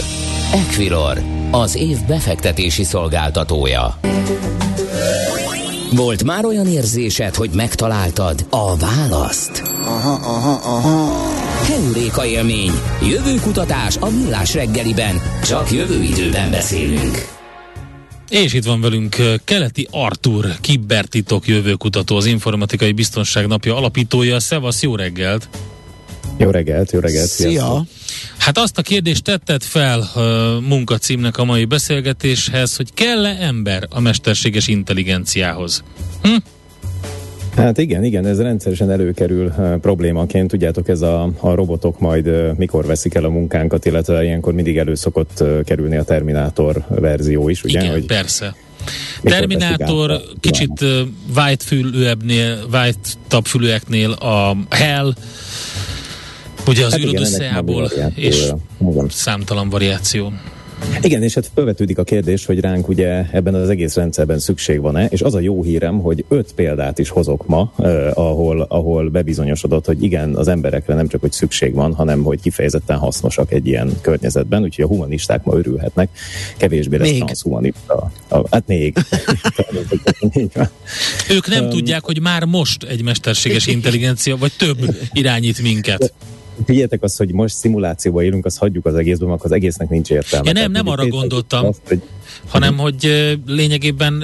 Equilor, 0.54 1.22
az 1.52 1.76
év 1.76 1.98
befektetési 2.08 2.84
szolgáltatója. 2.84 4.00
Volt 5.96 6.24
már 6.24 6.46
olyan 6.46 6.68
érzésed, 6.68 7.36
hogy 7.36 7.50
megtaláltad 7.54 8.46
a 8.50 8.76
választ? 8.76 9.64
Aha, 9.84 10.14
aha, 10.14 10.76
aha. 10.76 11.28
Heuréka 11.64 12.26
élmény, 12.26 12.72
jövőkutatás 13.02 13.98
a 13.98 14.10
millás 14.10 14.54
reggeliben, 14.54 15.22
csak 15.44 15.72
jövő 15.72 16.04
időben 16.04 16.52
beszélünk. 16.52 17.39
És 18.30 18.54
itt 18.54 18.64
van 18.64 18.82
velünk 18.82 19.16
Keleti 19.44 19.88
Artur, 19.92 20.56
kibertitok 20.62 21.48
jövőkutató, 21.48 22.16
az 22.16 22.26
Informatikai 22.26 22.92
Biztonság 22.92 23.48
Napja 23.48 23.76
alapítója. 23.76 24.40
Szevasz, 24.40 24.82
jó 24.82 24.96
reggelt! 24.96 25.50
Jó 26.38 26.50
reggelt, 26.50 26.92
jó 26.92 27.00
reggelt. 27.00 27.30
Szia! 27.30 27.50
sziasztok. 27.50 27.88
Hát 28.38 28.58
azt 28.58 28.78
a 28.78 28.82
kérdést 28.82 29.24
tetted 29.24 29.64
fel 29.64 30.00
uh, 30.00 30.68
munkacímnek 30.68 31.38
a 31.38 31.44
mai 31.44 31.66
beszélgetéshez, 31.66 32.76
hogy 32.76 32.94
kell-e 32.94 33.38
ember 33.40 33.88
a 33.90 34.00
mesterséges 34.00 34.68
intelligenciához? 34.68 35.84
Hát 37.60 37.78
igen, 37.78 38.04
igen, 38.04 38.26
ez 38.26 38.42
rendszeresen 38.42 38.92
előkerül 38.92 39.54
uh, 39.58 39.76
problémaként. 39.76 40.50
Tudjátok, 40.50 40.88
ez 40.88 41.02
a, 41.02 41.32
a 41.40 41.56
robotok 41.56 42.00
majd 42.00 42.28
uh, 42.28 42.50
mikor 42.58 42.86
veszik 42.86 43.14
el 43.14 43.24
a 43.24 43.30
munkánkat, 43.30 43.86
illetve 43.86 44.24
ilyenkor 44.24 44.54
mindig 44.54 44.78
elő 44.78 44.96
szokott 44.96 45.38
uh, 45.40 45.64
kerülni 45.64 45.98
a 45.98 46.04
Terminátor 46.04 46.86
verzió 46.88 47.50
is, 47.50 47.64
ugye? 47.64 47.80
Igen, 47.80 47.92
hogy 47.92 48.06
persze. 48.06 48.56
Terminátor 49.24 50.22
kicsit 50.40 50.82
uh, 50.82 50.90
white 51.36 51.64
fülőebbnél, 51.66 52.58
white 52.72 53.42
fülőeknél 53.44 54.12
a 54.12 54.58
Hell, 54.70 55.14
ugye 56.68 56.86
az 56.86 56.92
Hát 56.92 57.64
variációja. 57.66 58.12
és 58.16 58.52
számtalan 59.10 59.70
variáció. 59.70 60.34
Igen, 61.02 61.24
és 61.24 61.34
hát 61.34 61.52
felvetődik 61.54 61.98
a 61.98 62.04
kérdés, 62.04 62.46
hogy 62.46 62.60
ránk 62.60 62.88
ugye 62.88 63.26
ebben 63.32 63.54
az 63.54 63.70
egész 63.70 63.96
rendszerben 63.96 64.40
szükség 64.40 64.82
van-e, 64.82 65.06
és 65.06 65.22
az 65.22 65.36
a 65.36 65.40
jó 65.40 65.64
hírem, 65.64 66.00
hogy 66.00 66.26
öt 66.28 66.54
példát 66.54 67.00
is 67.00 67.10
hozok 67.10 67.48
ma, 67.48 67.72
eh, 67.78 68.18
ahol, 68.18 68.62
ahol 68.62 69.10
bebizonyosodott, 69.10 69.86
hogy 69.86 70.04
igen, 70.04 70.36
az 70.36 70.48
emberekre 70.48 70.94
nem 70.94 71.08
csak, 71.08 71.22
hogy 71.22 71.32
szükség 71.32 71.74
van, 71.74 71.94
hanem 71.94 72.24
hogy 72.24 72.42
kifejezetten 72.42 72.98
hasznosak 72.98 73.52
egy 73.52 73.68
ilyen 73.68 73.92
környezetben, 74.02 74.64
úgyhogy 74.64 74.84
a 74.84 74.88
humanisták 74.88 75.44
ma 75.44 75.58
örülhetnek, 75.58 76.10
kevésbé 76.58 76.98
lesz 76.98 77.10
Még. 77.10 77.18
transhumanista. 77.18 78.12
A, 78.28 78.48
hát 78.52 78.68
még. 78.68 78.98
Ők 81.36 81.48
nem 81.48 81.64
um, 81.64 81.70
tudják, 81.70 82.06
hogy 82.06 82.22
már 82.22 82.46
most 82.46 82.84
egy 82.84 83.04
mesterséges 83.04 83.68
intelligencia, 83.68 84.38
vagy 84.38 84.52
több 84.58 84.96
irányít 85.14 85.62
minket. 85.62 86.14
Figyeljetek 86.66 87.04
azt, 87.04 87.18
hogy 87.18 87.32
most 87.34 87.56
szimulációban 87.56 88.24
élünk, 88.24 88.46
azt 88.46 88.58
hagyjuk 88.58 88.86
az 88.86 88.96
egészben, 88.96 89.30
akkor 89.30 89.46
az 89.46 89.52
egésznek 89.52 89.90
nincs 89.90 90.10
értelme. 90.10 90.48
Ja, 90.48 90.54
nem, 90.54 90.72
nem 90.72 90.88
arra 90.88 91.08
gondoltam, 91.08 91.66
Azt, 91.66 91.82
hogy 91.88 92.02
hanem 92.48 92.78
hogy 92.78 93.38
lényegében 93.46 94.22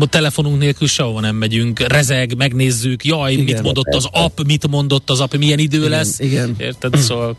ö, 0.00 0.06
telefonunk 0.06 0.58
nélkül 0.58 0.88
sehova 0.88 1.20
nem 1.20 1.36
megyünk, 1.36 1.78
rezeg, 1.78 2.36
megnézzük, 2.36 3.04
jaj, 3.04 3.32
Igen. 3.32 3.44
mit 3.44 3.62
mondott 3.62 3.94
az 3.94 4.08
app, 4.12 4.40
mit 4.46 4.68
mondott 4.68 5.10
az 5.10 5.20
app, 5.20 5.34
milyen 5.36 5.58
idő 5.58 5.76
Igen, 5.76 5.90
lesz. 5.90 6.18
igen. 6.18 6.54
Érted? 6.58 6.96
Szóval... 6.96 7.36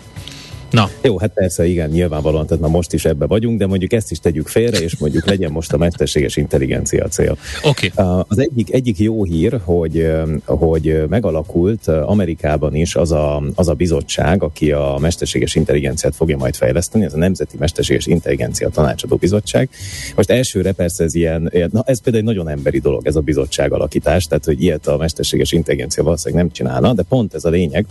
Na, 0.72 0.90
Jó, 1.02 1.18
hát 1.18 1.32
persze, 1.34 1.66
igen, 1.66 1.90
nyilvánvalóan, 1.90 2.46
tehát 2.46 2.62
már 2.62 2.72
most 2.72 2.94
is 2.94 3.06
ebbe 3.06 3.26
vagyunk, 3.26 3.60
de 3.60 3.68
mondjuk 3.68 3.94
ezt 3.94 4.12
is 4.12 4.20
tegyük 4.20 4.48
félre, 4.48 4.80
és 4.80 4.98
mondjuk 4.98 5.26
legyen 5.26 5.52
most 5.52 5.74
a 5.74 5.78
mesterséges 5.78 6.38
intelligencia 6.38 7.08
cél. 7.08 7.38
oké. 7.64 7.92
Okay. 7.96 8.24
Az 8.28 8.40
egyik, 8.40 8.74
egyik 8.74 9.00
jó 9.00 9.24
hír, 9.24 9.60
hogy, 9.64 10.12
hogy 10.46 11.04
megalakult 11.10 11.88
Amerikában 11.88 12.76
is 12.76 12.96
az 12.96 13.12
a, 13.12 13.44
az 13.56 13.68
a 13.68 13.74
bizottság, 13.74 14.44
aki 14.44 14.72
a 14.72 14.98
mesterséges 15.00 15.56
intelligenciát 15.56 16.16
fogja 16.16 16.38
majd 16.38 16.56
fejleszteni, 16.56 17.06
ez 17.06 17.14
a 17.14 17.18
Nemzeti 17.18 17.58
Mesterséges 17.60 18.06
Intelligencia 18.06 18.70
Tanácsadó 18.70 19.16
Bizottság. 19.16 19.70
Most 20.16 20.30
elsőre 20.30 20.72
persze 20.72 21.04
ez 21.04 21.16
ilyen, 21.16 21.50
ilyen- 21.54 21.70
na 21.74 21.84
ez 21.86 22.02
például 22.02 22.28
egy 22.28 22.36
nagyon 22.36 22.50
emberi 22.50 22.80
dolog, 22.80 23.08
ez 23.08 23.16
a 23.16 23.22
bizottság 23.22 23.72
alakítás, 23.72 24.26
tehát 24.28 24.46
hogy 24.46 24.62
ilyet 24.64 24.88
a 24.88 24.98
mesterséges 24.98 25.52
intelligencia 25.52 26.04
valószínűleg 26.04 26.44
nem 26.44 26.54
csinálna, 26.54 26.94
de 26.94 27.04
pont 27.04 27.34
ez 27.34 27.46
a 27.46 27.50
lényeg, 27.50 27.86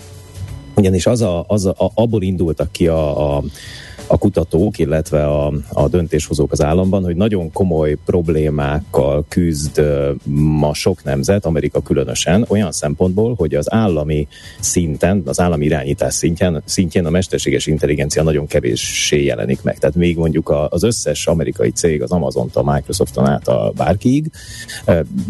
ugyanis 0.80 1.06
az 1.06 1.20
a, 1.20 1.44
az 1.48 1.66
a, 1.66 1.74
abból 1.94 2.22
indultak 2.22 2.72
ki 2.72 2.86
a, 2.86 3.36
a, 3.36 3.42
a 4.06 4.18
kutatók, 4.18 4.78
illetve 4.78 5.26
a, 5.26 5.52
a 5.72 5.88
döntéshozók 5.88 6.52
az 6.52 6.62
államban, 6.62 7.04
hogy 7.04 7.16
nagyon 7.16 7.52
komoly 7.52 7.96
problémákkal 8.04 9.24
küzd 9.28 9.82
ma 10.24 10.74
sok 10.74 11.04
nemzet, 11.04 11.44
Amerika 11.44 11.80
különösen, 11.80 12.44
olyan 12.48 12.72
szempontból, 12.72 13.34
hogy 13.34 13.54
az 13.54 13.72
állami 13.72 14.28
szinten, 14.60 15.22
az 15.26 15.40
állami 15.40 15.64
irányítás 15.64 16.14
szintjén, 16.14 16.62
szintjén 16.64 17.06
a 17.06 17.10
mesterséges 17.10 17.66
intelligencia 17.66 18.22
nagyon 18.22 18.46
kevéssé 18.46 19.24
jelenik 19.24 19.62
meg. 19.62 19.78
Tehát 19.78 19.96
még 19.96 20.16
mondjuk 20.16 20.54
az 20.68 20.82
összes 20.82 21.26
amerikai 21.26 21.70
cég, 21.70 22.02
az 22.02 22.10
Amazon-tól, 22.10 22.68
a 22.68 22.72
Microsofton 22.72 23.26
át 23.26 23.48
a 23.48 23.72
bárkiig, 23.76 24.30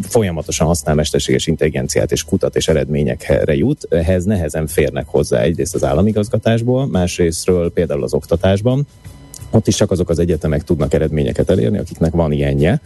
folyamatosan 0.03 0.67
használ 0.67 0.95
mesterséges 0.95 1.47
intelligenciát 1.47 2.13
és 2.13 2.25
kutat 2.25 2.57
és 2.57 2.69
eredményekre 2.69 3.55
jut, 3.57 3.87
ehhez 3.91 4.25
nehezen 4.25 4.67
férnek 4.67 5.07
hozzá 5.07 5.41
egyrészt 5.41 5.75
az 5.75 5.85
államigazgatásból, 5.85 6.87
másrésztről 6.87 7.73
például 7.73 8.03
az 8.03 8.13
oktatásban, 8.61 8.87
ott 9.53 9.67
is 9.67 9.77
csak 9.77 9.91
azok 9.91 10.09
az 10.09 10.19
egyetemek 10.19 10.65
tudnak 10.65 10.95
eredményeket 10.95 11.51
elérni, 11.51 11.79
akiknek 11.79 12.13
van 12.13 12.33
ilyenje, 12.33 12.81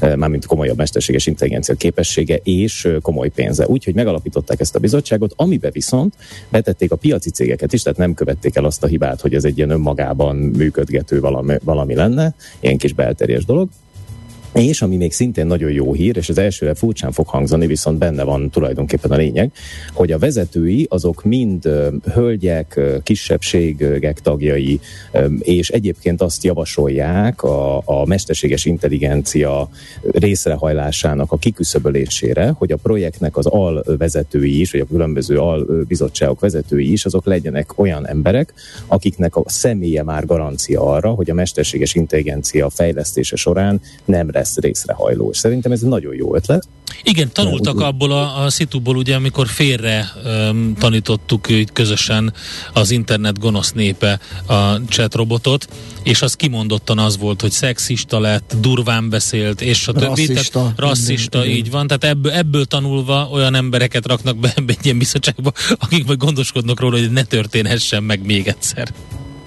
eh, 0.00 0.16
mármint 0.16 0.46
komolyabb 0.46 0.76
mesterséges 0.76 1.26
intelligencia 1.26 1.74
képessége 1.74 2.36
és 2.36 2.84
eh, 2.84 2.96
komoly 3.02 3.28
pénze. 3.28 3.66
Úgyhogy 3.66 3.94
megalapították 3.94 4.60
ezt 4.60 4.74
a 4.74 4.78
bizottságot, 4.78 5.32
amibe 5.36 5.70
viszont 5.70 6.14
betették 6.48 6.92
a 6.92 6.96
piaci 6.96 7.30
cégeket 7.30 7.72
is, 7.72 7.82
tehát 7.82 7.98
nem 7.98 8.14
követték 8.14 8.56
el 8.56 8.64
azt 8.64 8.84
a 8.84 8.86
hibát, 8.86 9.20
hogy 9.20 9.34
ez 9.34 9.44
egy 9.44 9.56
ilyen 9.56 9.70
önmagában 9.70 10.36
működgető 10.36 11.20
valami, 11.20 11.54
valami 11.64 11.94
lenne, 11.94 12.34
ilyen 12.60 12.78
kis 12.78 12.92
belterjes 12.92 13.44
dolog, 13.44 13.68
és 14.58 14.82
ami 14.82 14.96
még 14.96 15.12
szintén 15.12 15.46
nagyon 15.46 15.70
jó 15.70 15.92
hír, 15.92 16.16
és 16.16 16.28
az 16.28 16.38
elsőre 16.38 16.74
furcsán 16.74 17.12
fog 17.12 17.26
hangzani, 17.26 17.66
viszont 17.66 17.98
benne 17.98 18.22
van 18.22 18.50
tulajdonképpen 18.50 19.10
a 19.10 19.16
lényeg, 19.16 19.52
hogy 19.92 20.12
a 20.12 20.18
vezetői 20.18 20.86
azok 20.90 21.24
mind 21.24 21.68
hölgyek, 22.12 22.80
kisebbségek 23.02 24.20
tagjai, 24.20 24.80
és 25.38 25.68
egyébként 25.68 26.22
azt 26.22 26.44
javasolják 26.44 27.42
a, 27.42 27.82
a 27.84 28.06
mesterséges 28.06 28.64
intelligencia 28.64 29.68
részrehajlásának 30.02 31.32
a 31.32 31.36
kiküszöbölésére, 31.36 32.54
hogy 32.58 32.72
a 32.72 32.76
projektnek 32.76 33.36
az 33.36 33.46
alvezetői 33.46 34.60
is, 34.60 34.70
vagy 34.70 34.80
a 34.80 34.86
különböző 34.86 35.38
albizottságok 35.38 36.40
vezetői 36.40 36.92
is, 36.92 37.04
azok 37.04 37.26
legyenek 37.26 37.78
olyan 37.78 38.08
emberek, 38.08 38.54
akiknek 38.86 39.36
a 39.36 39.42
személye 39.46 40.02
már 40.02 40.26
garancia 40.26 40.82
arra, 40.82 41.10
hogy 41.10 41.30
a 41.30 41.34
mesterséges 41.34 41.94
intelligencia 41.94 42.70
fejlesztése 42.70 43.36
során 43.36 43.80
nem 44.04 44.28
lesz 44.32 44.47
részrehajló. 44.56 45.30
És 45.30 45.38
szerintem 45.38 45.72
ez 45.72 45.82
egy 45.82 45.88
nagyon 45.88 46.14
jó 46.14 46.34
ötlet. 46.34 46.68
Igen, 47.02 47.32
tanultak 47.32 47.80
abból 47.80 48.12
a, 48.12 48.44
a 48.44 48.50
szituból, 48.50 48.96
ugye, 48.96 49.14
amikor 49.14 49.46
félre 49.46 50.12
um, 50.24 50.74
tanítottuk 50.78 51.50
így 51.50 51.72
közösen 51.72 52.32
az 52.72 52.90
internet 52.90 53.38
gonosz 53.38 53.72
népe 53.72 54.20
a 54.46 54.74
chat 54.88 55.14
robotot, 55.14 55.68
és 56.02 56.22
az 56.22 56.34
kimondottan 56.34 56.98
az 56.98 57.18
volt, 57.18 57.40
hogy 57.40 57.50
szexista 57.50 58.20
lett, 58.20 58.54
durván 58.60 59.08
beszélt, 59.08 59.60
és 59.60 59.88
a 59.88 59.92
többi. 59.92 60.26
Rasszista. 60.26 60.60
Tehát, 60.60 60.78
rasszista, 60.78 61.44
Igen, 61.44 61.56
így 61.56 61.70
van. 61.70 61.86
Tehát 61.86 62.04
ebből, 62.04 62.32
ebből 62.32 62.64
tanulva 62.64 63.28
olyan 63.32 63.54
embereket 63.54 64.06
raknak 64.06 64.36
be 64.36 64.52
ebbe 64.56 64.72
egy 64.78 64.84
ilyen 64.84 64.98
bizottságba, 64.98 65.52
akik 65.78 66.06
majd 66.06 66.18
gondoskodnak 66.18 66.80
róla, 66.80 66.98
hogy 66.98 67.10
ne 67.10 67.22
történhessen 67.22 68.02
meg 68.02 68.24
még 68.24 68.46
egyszer. 68.46 68.92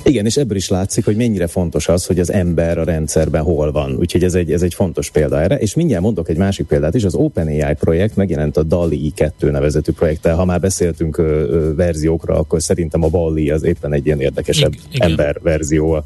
Igen, 0.04 0.26
és 0.26 0.38
ebből 0.38 0.58
is 0.58 0.70
látszik, 0.70 1.06
hogy 1.06 1.16
mennyire 1.16 1.48
fontos 1.48 1.88
az, 1.88 2.06
hogy 2.06 2.20
az 2.20 2.32
ember 2.32 2.78
a 2.78 2.84
rendszerben 2.84 3.44
hol 3.44 3.72
van. 3.72 3.96
Úgyhogy 4.00 4.24
ez 4.24 4.34
egy, 4.34 4.52
ez 4.52 4.62
egy 4.62 4.74
fontos 4.74 5.10
példa 5.10 5.42
erre. 5.42 5.58
És 5.58 5.74
mindjárt 5.74 6.04
mondok 6.04 6.30
egy 6.30 6.38
másik 6.38 6.68
példát 6.68 6.96
is. 6.96 7.04
Az 7.04 7.16
OpenAI 7.16 7.74
projekt 7.80 8.16
megjelent 8.16 8.58
a 8.58 8.64
DALI 8.64 9.12
2 9.16 9.52
nevezetű 9.52 9.92
projekttel. 9.92 10.36
Ha 10.36 10.46
már 10.46 10.60
beszéltünk 10.60 11.18
ö, 11.18 11.24
ö, 11.24 11.76
verziókra, 11.76 12.36
akkor 12.36 12.62
szerintem 12.62 13.04
a 13.04 13.10
DALI 13.10 13.50
az 13.50 13.64
éppen 13.64 13.94
egy 13.94 14.06
ilyen 14.06 14.20
érdekesebb 14.22 14.74
Igen, 14.92 15.10
ember 15.10 15.40
verzió 15.42 15.92
a, 15.92 16.04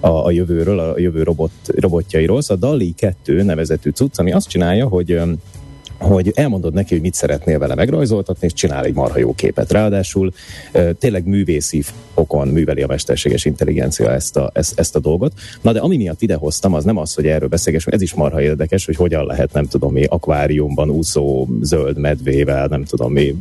a, 0.00 0.24
a 0.24 0.30
jövőről, 0.30 0.78
a 0.78 0.98
jövő 0.98 1.22
robot, 1.22 1.50
robotjairól. 1.66 2.42
Szóval 2.42 2.68
a 2.68 2.72
DALI 2.72 2.92
2 2.96 3.42
nevezetű 3.42 3.90
cucc, 3.90 4.18
ami 4.18 4.32
azt 4.32 4.48
csinálja, 4.48 4.86
hogy 4.86 5.20
hogy 6.02 6.32
elmondod 6.34 6.74
neki, 6.74 6.94
hogy 6.94 7.02
mit 7.02 7.14
szeretnél 7.14 7.58
vele 7.58 7.74
megrajzoltatni, 7.74 8.46
és 8.46 8.52
csinál 8.52 8.84
egy 8.84 8.94
marha 8.94 9.18
jó 9.18 9.34
képet. 9.34 9.72
Ráadásul 9.72 10.32
tényleg 10.98 11.26
művészi 11.26 11.82
okon 12.14 12.48
műveli 12.48 12.82
a 12.82 12.86
mesterséges 12.86 13.44
intelligencia 13.44 14.12
ezt 14.12 14.36
a, 14.36 14.50
ezt, 14.54 14.78
ezt 14.78 14.96
a 14.96 14.98
dolgot. 14.98 15.32
Na 15.60 15.72
de 15.72 15.80
ami 15.80 15.96
miatt 15.96 16.22
idehoztam, 16.22 16.74
az 16.74 16.84
nem 16.84 16.96
az, 16.96 17.14
hogy 17.14 17.26
erről 17.26 17.48
beszélgessünk, 17.48 17.94
ez 17.94 18.02
is 18.02 18.14
marha 18.14 18.42
érdekes, 18.42 18.86
hogy 18.86 18.96
hogyan 18.96 19.26
lehet, 19.26 19.52
nem 19.52 19.66
tudom 19.66 19.92
mi, 19.92 20.04
akváriumban 20.04 20.90
úszó 20.90 21.48
zöld 21.60 21.98
medvével, 21.98 22.66
nem 22.66 22.84
tudom 22.84 23.12
mi, 23.12 23.34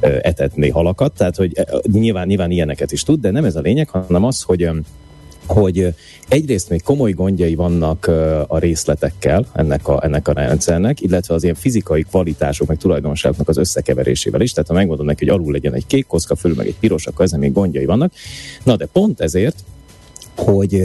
etetni 0.00 0.70
halakat. 0.70 1.12
Tehát, 1.16 1.36
hogy 1.36 1.66
nyilván, 1.92 2.26
nyilván 2.26 2.50
ilyeneket 2.50 2.92
is 2.92 3.02
tud, 3.02 3.20
de 3.20 3.30
nem 3.30 3.44
ez 3.44 3.56
a 3.56 3.60
lényeg, 3.60 3.88
hanem 3.88 4.24
az, 4.24 4.42
hogy 4.42 4.70
hogy 5.46 5.94
egyrészt 6.28 6.68
még 6.68 6.82
komoly 6.82 7.12
gondjai 7.12 7.54
vannak 7.54 8.06
a 8.46 8.58
részletekkel 8.58 9.46
ennek 9.52 9.88
a, 9.88 10.04
ennek 10.04 10.28
a 10.28 10.32
rendszernek, 10.32 11.00
illetve 11.00 11.34
az 11.34 11.42
ilyen 11.42 11.54
fizikai 11.54 12.02
kvalitások, 12.02 12.68
meg 12.68 12.78
tulajdonságoknak 12.78 13.48
az 13.48 13.56
összekeverésével 13.56 14.40
is. 14.40 14.52
Tehát 14.52 14.68
ha 14.68 14.74
megmondom 14.74 15.06
neki, 15.06 15.24
hogy 15.24 15.34
alul 15.34 15.52
legyen 15.52 15.74
egy 15.74 15.86
kék 15.86 16.06
kocka, 16.06 16.36
fölül 16.36 16.56
meg 16.56 16.66
egy 16.66 16.78
piros, 16.78 17.06
akkor 17.06 17.24
ezen 17.24 17.38
még 17.38 17.52
gondjai 17.52 17.84
vannak. 17.84 18.12
Na 18.62 18.76
de 18.76 18.86
pont 18.86 19.20
ezért, 19.20 19.64
hogy 20.36 20.82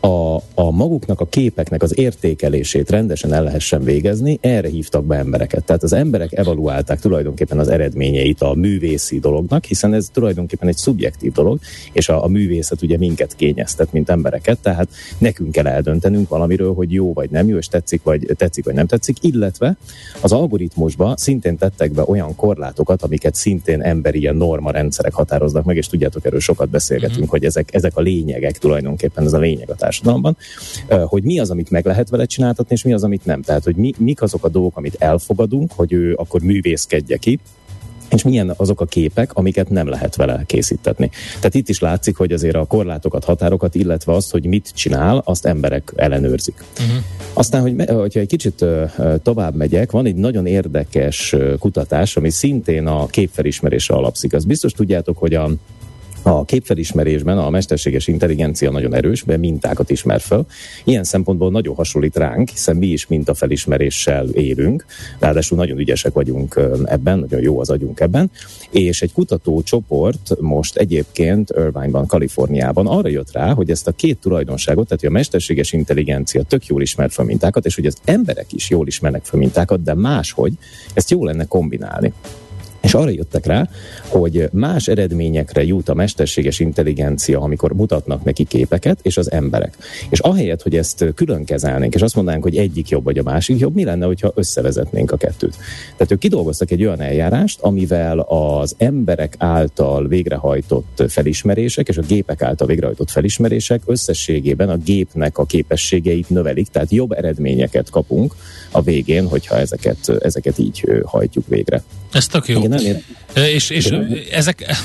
a, 0.00 0.36
a 0.54 0.70
maguknak 0.70 1.20
a 1.20 1.26
képeknek 1.26 1.82
az 1.82 1.98
értékelését 1.98 2.90
rendesen 2.90 3.32
el 3.32 3.42
lehessen 3.42 3.84
végezni, 3.84 4.38
erre 4.40 4.68
hívtak 4.68 5.04
be 5.04 5.16
embereket. 5.16 5.64
Tehát 5.64 5.82
az 5.82 5.92
emberek 5.92 6.32
evaluálták 6.32 7.00
tulajdonképpen 7.00 7.58
az 7.58 7.68
eredményeit 7.68 8.42
a 8.42 8.54
művészi 8.54 9.18
dolognak, 9.18 9.64
hiszen 9.64 9.94
ez 9.94 10.08
tulajdonképpen 10.12 10.68
egy 10.68 10.76
szubjektív 10.76 11.32
dolog, 11.32 11.58
és 11.92 12.08
a, 12.08 12.24
a 12.24 12.28
művészet 12.28 12.82
ugye 12.82 12.98
minket 12.98 13.34
kényeztet, 13.36 13.92
mint 13.92 14.10
embereket, 14.10 14.58
tehát 14.58 14.88
nekünk 15.18 15.52
kell 15.52 15.66
eldöntenünk 15.66 16.28
valamiről, 16.28 16.74
hogy 16.74 16.92
jó 16.92 17.12
vagy 17.12 17.30
nem 17.30 17.48
jó, 17.48 17.56
és 17.56 17.66
tetszik 17.66 18.02
vagy, 18.02 18.26
tetszik 18.36 18.64
vagy 18.64 18.74
nem 18.74 18.86
tetszik, 18.86 19.16
illetve 19.20 19.76
az 20.20 20.32
algoritmusba 20.32 21.14
szintén 21.16 21.56
tettek 21.56 21.92
be 21.92 22.02
olyan 22.06 22.34
korlátokat, 22.34 23.02
amiket 23.02 23.34
szintén 23.34 23.82
emberi 23.82 24.18
ilyen 24.18 24.36
norma 24.36 24.70
rendszerek 24.70 25.12
határoznak 25.12 25.64
meg, 25.64 25.76
és 25.76 25.86
tudjátok, 25.86 26.26
erről 26.26 26.40
sokat 26.40 26.68
beszélgetünk, 26.68 27.18
mm-hmm. 27.18 27.28
hogy 27.28 27.44
ezek, 27.44 27.74
ezek 27.74 27.96
a 27.96 28.00
lényegek 28.00 28.58
tulajdonképpen, 28.58 29.24
ez 29.24 29.32
a 29.32 29.38
lényeg 29.38 29.70
a 29.70 29.74
társadalomban, 29.88 30.36
hogy 31.04 31.22
mi 31.22 31.38
az, 31.38 31.50
amit 31.50 31.70
meg 31.70 31.86
lehet 31.86 32.08
vele 32.08 32.24
csináltatni, 32.24 32.74
és 32.74 32.82
mi 32.82 32.92
az, 32.92 33.04
amit 33.04 33.24
nem. 33.24 33.42
Tehát, 33.42 33.64
hogy 33.64 33.76
mi, 33.76 33.92
mik 33.98 34.22
azok 34.22 34.44
a 34.44 34.48
dolgok, 34.48 34.76
amit 34.76 34.96
elfogadunk, 34.98 35.72
hogy 35.72 35.92
ő 35.92 36.14
akkor 36.14 36.40
művészkedje 36.40 37.16
ki, 37.16 37.38
és 38.10 38.22
milyen 38.22 38.54
azok 38.56 38.80
a 38.80 38.84
képek, 38.84 39.32
amiket 39.32 39.68
nem 39.68 39.88
lehet 39.88 40.16
vele 40.16 40.42
készítetni. 40.46 41.10
Tehát 41.36 41.54
itt 41.54 41.68
is 41.68 41.80
látszik, 41.80 42.16
hogy 42.16 42.32
azért 42.32 42.54
a 42.54 42.64
korlátokat, 42.64 43.24
határokat, 43.24 43.74
illetve 43.74 44.12
azt, 44.12 44.30
hogy 44.30 44.46
mit 44.46 44.70
csinál, 44.74 45.22
azt 45.24 45.46
emberek 45.46 45.92
ellenőrzik. 45.96 46.64
Uh-huh. 46.80 47.04
Aztán, 47.32 47.60
hogy, 47.60 47.74
hogyha 47.90 48.20
egy 48.20 48.28
kicsit 48.28 48.64
tovább 49.22 49.54
megyek, 49.54 49.90
van 49.90 50.06
egy 50.06 50.14
nagyon 50.14 50.46
érdekes 50.46 51.36
kutatás, 51.58 52.16
ami 52.16 52.30
szintén 52.30 52.86
a 52.86 53.06
képfelismerésre 53.06 53.94
alapszik. 53.94 54.32
Az 54.32 54.44
biztos 54.44 54.72
tudjátok, 54.72 55.18
hogy 55.18 55.34
a 55.34 55.50
a 56.22 56.44
képfelismerésben 56.44 57.38
a 57.38 57.50
mesterséges 57.50 58.06
intelligencia 58.06 58.70
nagyon 58.70 58.94
erős, 58.94 59.24
mert 59.24 59.40
mintákat 59.40 59.90
ismer 59.90 60.20
fel. 60.20 60.46
Ilyen 60.84 61.04
szempontból 61.04 61.50
nagyon 61.50 61.74
hasonlít 61.74 62.16
ránk, 62.16 62.48
hiszen 62.48 62.76
mi 62.76 62.86
is 62.86 63.06
mintafelismeréssel 63.06 64.28
élünk, 64.28 64.84
ráadásul 65.18 65.56
nagyon 65.56 65.78
ügyesek 65.78 66.12
vagyunk 66.12 66.60
ebben, 66.84 67.18
nagyon 67.18 67.40
jó 67.40 67.60
az 67.60 67.70
agyunk 67.70 68.00
ebben, 68.00 68.30
és 68.70 69.02
egy 69.02 69.12
kutatócsoport 69.12 70.40
most 70.40 70.76
egyébként 70.76 71.50
Irvine-ban, 71.50 72.06
Kaliforniában 72.06 72.86
arra 72.86 73.08
jött 73.08 73.32
rá, 73.32 73.52
hogy 73.52 73.70
ezt 73.70 73.86
a 73.86 73.92
két 73.92 74.18
tulajdonságot, 74.18 74.84
tehát 74.84 75.00
hogy 75.00 75.10
a 75.10 75.12
mesterséges 75.12 75.72
intelligencia 75.72 76.42
tök 76.42 76.66
jól 76.66 76.82
ismer 76.82 77.10
fel 77.10 77.24
mintákat, 77.24 77.66
és 77.66 77.74
hogy 77.74 77.86
az 77.86 77.96
emberek 78.04 78.52
is 78.52 78.70
jól 78.70 78.86
ismernek 78.86 79.24
fel 79.24 79.38
mintákat, 79.38 79.82
de 79.82 79.94
máshogy 79.94 80.52
ezt 80.94 81.10
jó 81.10 81.24
lenne 81.24 81.44
kombinálni. 81.44 82.12
És 82.88 82.94
arra 82.94 83.10
jöttek 83.10 83.46
rá, 83.46 83.68
hogy 84.06 84.48
más 84.52 84.88
eredményekre 84.88 85.64
jut 85.64 85.88
a 85.88 85.94
mesterséges 85.94 86.60
intelligencia, 86.60 87.40
amikor 87.40 87.72
mutatnak 87.72 88.24
neki 88.24 88.44
képeket, 88.44 88.98
és 89.02 89.16
az 89.16 89.30
emberek. 89.30 89.76
És 90.10 90.18
ahelyett, 90.18 90.62
hogy 90.62 90.76
ezt 90.76 91.04
külön 91.14 91.44
kezelnénk, 91.44 91.94
és 91.94 92.02
azt 92.02 92.14
mondanánk, 92.14 92.42
hogy 92.42 92.56
egyik 92.56 92.88
jobb 92.88 93.04
vagy 93.04 93.18
a 93.18 93.22
másik 93.22 93.58
jobb, 93.58 93.74
mi 93.74 93.84
lenne, 93.84 94.06
hogyha 94.06 94.32
összevezetnénk 94.34 95.10
a 95.10 95.16
kettőt? 95.16 95.56
Tehát 95.96 96.12
ők 96.12 96.18
kidolgoztak 96.18 96.70
egy 96.70 96.84
olyan 96.84 97.00
eljárást, 97.00 97.60
amivel 97.60 98.18
az 98.18 98.74
emberek 98.78 99.34
által 99.38 100.06
végrehajtott 100.06 101.02
felismerések 101.08 101.88
és 101.88 101.96
a 101.96 102.02
gépek 102.02 102.42
által 102.42 102.66
végrehajtott 102.66 103.10
felismerések 103.10 103.82
összességében 103.86 104.68
a 104.68 104.76
gépnek 104.76 105.38
a 105.38 105.44
képességeit 105.44 106.30
növelik, 106.30 106.68
tehát 106.68 106.90
jobb 106.90 107.12
eredményeket 107.12 107.90
kapunk 107.90 108.34
a 108.70 108.82
végén, 108.82 109.26
hogyha 109.26 109.58
ezeket, 109.58 110.08
ezeket 110.20 110.58
így 110.58 110.84
hajtjuk 111.04 111.46
végre. 111.46 111.82
Ez 112.12 112.26
tök 112.26 112.48
jó. 112.48 112.58
Igen, 112.58 112.77
nem 112.82 113.02
és, 113.34 113.70
és 113.70 113.90
ezek, 114.30 114.76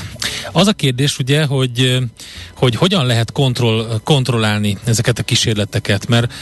az 0.51 0.67
a 0.67 0.73
kérdés 0.73 1.19
ugye, 1.19 1.45
hogy, 1.45 1.97
hogy 2.55 2.75
hogyan 2.75 3.05
lehet 3.05 3.31
kontroll, 3.31 3.99
kontrollálni 4.03 4.77
ezeket 4.85 5.19
a 5.19 5.23
kísérleteket, 5.23 6.07
mert 6.07 6.33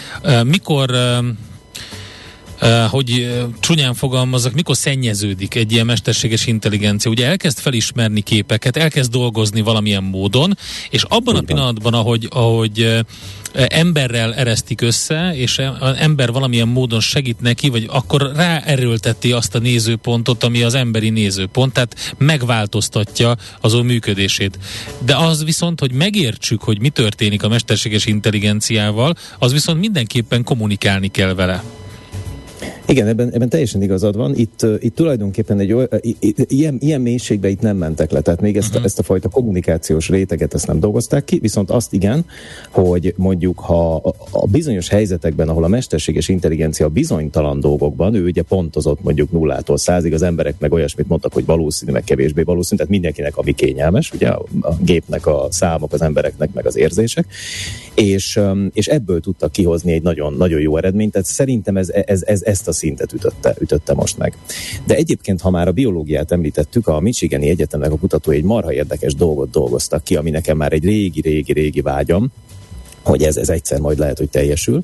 mikor 0.44 0.92
hogy 2.90 3.42
csúnyán 3.60 3.94
fogalmazok, 3.94 4.54
mikor 4.54 4.76
szennyeződik 4.76 5.56
egy 5.56 5.72
ilyen 5.72 5.86
mesterséges 5.86 6.46
intelligencia. 6.46 7.12
Ugye 7.12 7.28
elkezd 7.28 7.60
felismerni 7.60 8.22
képeket, 8.22 8.78
elkezd 8.78 9.12
dolgozni 9.12 9.62
valamilyen 9.62 10.04
módon, 10.04 10.58
és 10.90 11.04
abban 11.04 11.36
a 11.36 11.42
pillanatban, 11.42 11.94
ahogy, 11.94 12.28
ahogy 12.30 13.04
emberrel 13.54 14.34
eresztik 14.34 14.82
össze, 14.82 15.32
és 15.36 15.62
az 15.80 15.96
ember 15.98 16.32
valamilyen 16.32 16.68
módon 16.68 17.00
segít 17.00 17.42
neki, 17.42 17.70
vagy 17.70 17.88
akkor 17.90 18.32
ráerőlteti 18.36 19.32
azt 19.32 19.56
a 19.56 19.60
nézőpontot, 19.60 20.44
ami 20.44 20.64
az 20.64 20.74
emberi 20.74 21.10
nézőpont, 21.10 21.74
tehát 21.74 22.16
megváltoztatja 22.18 23.36
az 23.62 23.74
ő 23.74 23.82
működését. 23.82 24.60
De 25.06 25.16
az 25.16 25.44
viszont, 25.44 25.80
hogy 25.80 25.92
megértsük, 25.92 26.64
hogy 26.64 26.80
mi 26.80 26.90
történik 26.90 27.44
a 27.44 27.48
mesterséges 27.48 28.06
intelligenciával, 28.06 29.16
az 29.40 29.52
viszont 29.52 29.80
mindenképpen 29.80 30.44
kommunikálni 30.44 31.08
kell 31.08 31.34
vele. 31.34 31.64
Igen, 32.88 33.08
ebben, 33.08 33.32
ebben 33.32 33.50
teljesen 33.50 33.82
igazad 33.82 34.16
van. 34.16 34.36
Itt, 34.36 34.66
itt 34.80 34.96
tulajdonképpen 34.96 35.60
egy 35.60 35.74
olyan, 35.74 35.88
ilyen, 36.48 36.78
ilyen 36.80 37.02
mélységbe 37.02 37.50
itt 37.50 37.62
nem 37.62 37.78
mentek 37.78 38.12
le, 38.12 38.22
tehát 38.22 38.42
még 38.42 38.58
ezt, 38.58 38.70
uh-huh. 38.70 38.86
ezt 38.86 39.00
a 39.00 39.04
fajta 39.04 39.30
kommunikációs 39.30 40.10
réteget 40.10 40.54
ezt 40.54 40.68
nem 40.68 40.80
dolgozták 40.80 41.24
ki, 41.24 41.40
viszont 41.40 41.70
azt 41.70 41.94
igen, 41.94 42.26
hogy 42.70 43.14
mondjuk 43.18 43.60
ha 43.60 43.96
a, 44.32 44.48
bizonyos 44.48 44.90
helyzetekben, 44.90 45.50
ahol 45.50 45.64
a 45.64 45.68
mesterséges 45.68 46.30
intelligencia 46.30 46.88
bizonytalan 46.90 47.60
dolgokban, 47.60 48.16
ő 48.16 48.24
ugye 48.24 48.42
pontozott 48.42 49.04
mondjuk 49.04 49.32
nullától 49.32 49.78
százig, 49.78 50.14
az 50.14 50.22
emberek 50.22 50.56
meg 50.60 50.72
olyasmit 50.72 51.08
mondtak, 51.08 51.34
hogy 51.34 51.46
valószínű, 51.46 51.92
meg 51.92 52.04
kevésbé 52.04 52.42
valószínű, 52.42 52.78
tehát 52.78 52.92
mindenkinek 52.92 53.38
ami 53.38 53.52
kényelmes, 53.54 54.12
ugye 54.12 54.28
a 54.28 54.46
gépnek 54.80 55.28
a 55.28 55.48
számok, 55.50 55.94
az 55.94 56.02
embereknek 56.02 56.54
meg 56.54 56.66
az 56.66 56.78
érzések, 56.78 57.26
és, 57.96 58.40
és 58.74 58.88
ebből 58.88 59.20
tudtak 59.20 59.52
kihozni 59.52 59.92
egy 59.92 60.02
nagyon, 60.02 60.34
nagyon 60.34 60.60
jó 60.60 60.78
eredményt, 60.78 61.12
tehát 61.12 61.28
szerintem 61.28 61.78
ez, 61.78 61.90
ez, 61.90 62.24
ez, 62.24 62.42
ezt 62.42 62.68
a 62.68 62.72
szintet 62.72 63.14
ütötte, 63.14 63.56
ütötte 63.60 63.94
most 63.94 64.18
meg. 64.18 64.38
De 64.86 64.96
egyébként, 64.96 65.42
ha 65.42 65.50
már 65.50 65.68
a 65.68 65.72
biológiát 65.72 66.32
említettük, 66.32 66.88
a 66.88 67.00
Michigani 67.00 67.50
Egyetemnek 67.50 67.92
a 67.92 67.98
kutatói 67.98 68.36
egy 68.36 68.44
marha 68.44 68.74
érdekes 68.74 69.16
dolgot 69.16 69.50
dolgoztak 69.50 70.04
ki, 70.04 70.16
ami 70.16 70.30
nekem 70.30 70.58
már 70.58 70.74
egy 70.74 70.84
régi, 70.84 71.22
régi, 71.22 71.54
régi 71.54 71.82
vágyam, 71.82 72.32
hogy 73.04 73.24
ez, 73.24 73.38
ez 73.38 73.50
egyszer 73.50 73.80
majd 73.80 73.98
lehet, 73.98 74.18
hogy 74.18 74.30
teljesül. 74.30 74.84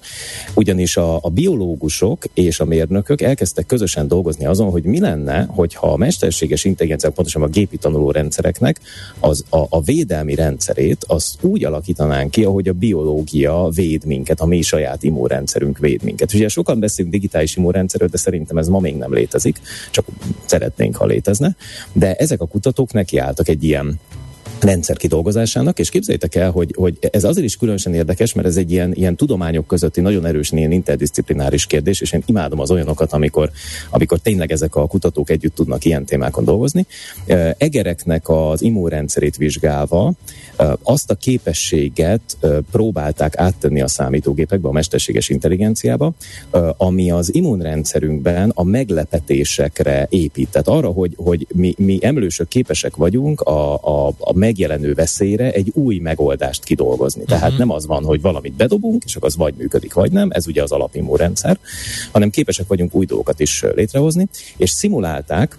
Ugyanis 0.54 0.98
a, 0.98 1.20
a 1.22 1.30
biológusok 1.30 2.24
és 2.34 2.60
a 2.60 2.66
mérnökök 2.66 3.22
elkezdtek 3.22 3.66
közösen 3.66 4.08
dolgozni 4.08 4.46
azon, 4.46 4.70
hogy 4.70 4.84
mi 4.84 5.00
lenne, 5.00 5.46
hogyha 5.50 5.92
a 5.92 5.98
mesterséges 5.98 6.66
intelligencia, 6.66 7.10
pontosan 7.10 7.42
a 7.42 7.48
gépi 7.48 7.78
tanuló 7.78 8.12
rendszereknek 8.12 8.80
az, 9.20 9.44
a, 9.50 9.66
a 9.70 9.82
védelmi 9.82 10.36
rendszerét 10.36 11.04
azt 11.08 11.44
úgy 11.44 11.64
alakítanánk 11.64 12.32
ki, 12.32 12.44
ahogy 12.44 12.68
a 12.68 12.74
biológia 12.74 13.70
véd 13.74 14.06
minket, 14.06 14.40
a 14.40 14.46
mi 14.46 14.62
saját 14.62 15.04
immunrendszerünk 15.04 15.78
véd 15.78 16.04
minket. 16.04 16.34
Ugye 16.34 16.48
sokan 16.48 16.80
beszélünk 16.80 17.14
digitális 17.14 17.56
immunrendszerről, 17.56 18.08
de 18.08 18.18
szerintem 18.18 18.58
ez 18.58 18.68
ma 18.68 18.80
még 18.80 18.96
nem 18.96 19.14
létezik, 19.14 19.60
csak 19.92 20.06
szeretnénk, 20.46 20.96
ha 20.96 21.06
létezne. 21.06 21.56
De 21.94 22.14
ezek 22.16 22.42
a 22.42 22.46
kutatók 22.46 22.94
nekiálltak 22.94 23.48
egy 23.48 23.64
ilyen 23.64 24.00
rendszer 24.60 24.98
kidolgozásának, 24.98 25.80
és 25.80 25.90
képzeljétek 25.90 26.36
el, 26.36 26.52
hogy, 26.52 26.74
hogy 26.78 26.98
ez 27.12 27.24
azért 27.24 27.46
is 27.46 27.58
különösen 27.58 27.94
érdekes, 27.94 28.34
mert 28.34 28.48
ez 28.48 28.58
egy 28.58 28.72
ilyen, 28.72 28.94
ilyen 28.94 29.16
tudományok 29.16 29.68
közötti 29.68 30.02
nagyon 30.02 30.26
erős 30.26 30.52
ilyen 30.52 30.72
interdisziplináris 30.72 31.66
kérdés, 31.66 32.02
és 32.02 32.12
én 32.12 32.24
imádom 32.26 32.60
az 32.60 32.72
olyanokat, 32.72 33.14
amikor, 33.14 33.52
amikor 33.90 34.20
tényleg 34.20 34.52
ezek 34.52 34.76
a 34.76 34.88
kutatók 34.88 35.30
együtt 35.30 35.56
tudnak 35.56 35.86
ilyen 35.86 36.06
témákon 36.06 36.44
dolgozni. 36.44 36.86
Egereknek 37.58 38.30
az 38.30 38.62
immunrendszerét 38.62 39.36
vizsgálva 39.36 40.14
azt 40.84 41.12
a 41.12 41.16
képességet 41.16 42.38
próbálták 42.72 43.38
áttenni 43.38 43.82
a 43.82 43.88
számítógépekbe, 43.88 44.68
a 44.68 44.72
mesterséges 44.72 45.30
intelligenciába, 45.30 46.14
ami 46.78 47.12
az 47.12 47.36
immunrendszerünkben 47.36 48.52
a 48.56 48.64
meglepetésekre 48.64 50.08
épít. 50.10 50.50
Tehát 50.50 50.68
arra, 50.68 50.88
hogy, 50.88 51.14
hogy 51.16 51.48
mi, 51.54 51.74
mi 51.78 51.98
emlősök 52.02 52.48
képesek 52.48 52.96
vagyunk 52.96 53.42
a, 53.42 53.74
a, 53.74 54.14
a 54.18 54.34
megjelenő 54.48 54.94
veszélyre 54.94 55.52
egy 55.52 55.72
új 55.74 55.98
megoldást 55.98 56.64
kidolgozni. 56.64 57.24
Tehát 57.24 57.44
uh-huh. 57.44 57.58
nem 57.58 57.72
az 57.72 57.86
van, 57.86 58.04
hogy 58.04 58.22
valamit 58.22 58.54
bedobunk, 58.54 59.04
és 59.06 59.16
akkor 59.16 59.28
az 59.28 59.36
vagy 59.36 59.54
működik, 59.58 59.94
vagy 59.94 60.12
nem, 60.12 60.30
ez 60.32 60.48
ugye 60.48 60.64
az 60.64 60.72
alapimmunrendszer, 60.72 61.58
hanem 62.12 62.30
képesek 62.30 62.68
vagyunk 62.68 62.96
új 62.96 63.06
dolgokat 63.06 63.40
is 63.40 63.64
létrehozni, 63.76 64.28
és 64.58 64.70
szimulálták 64.70 65.58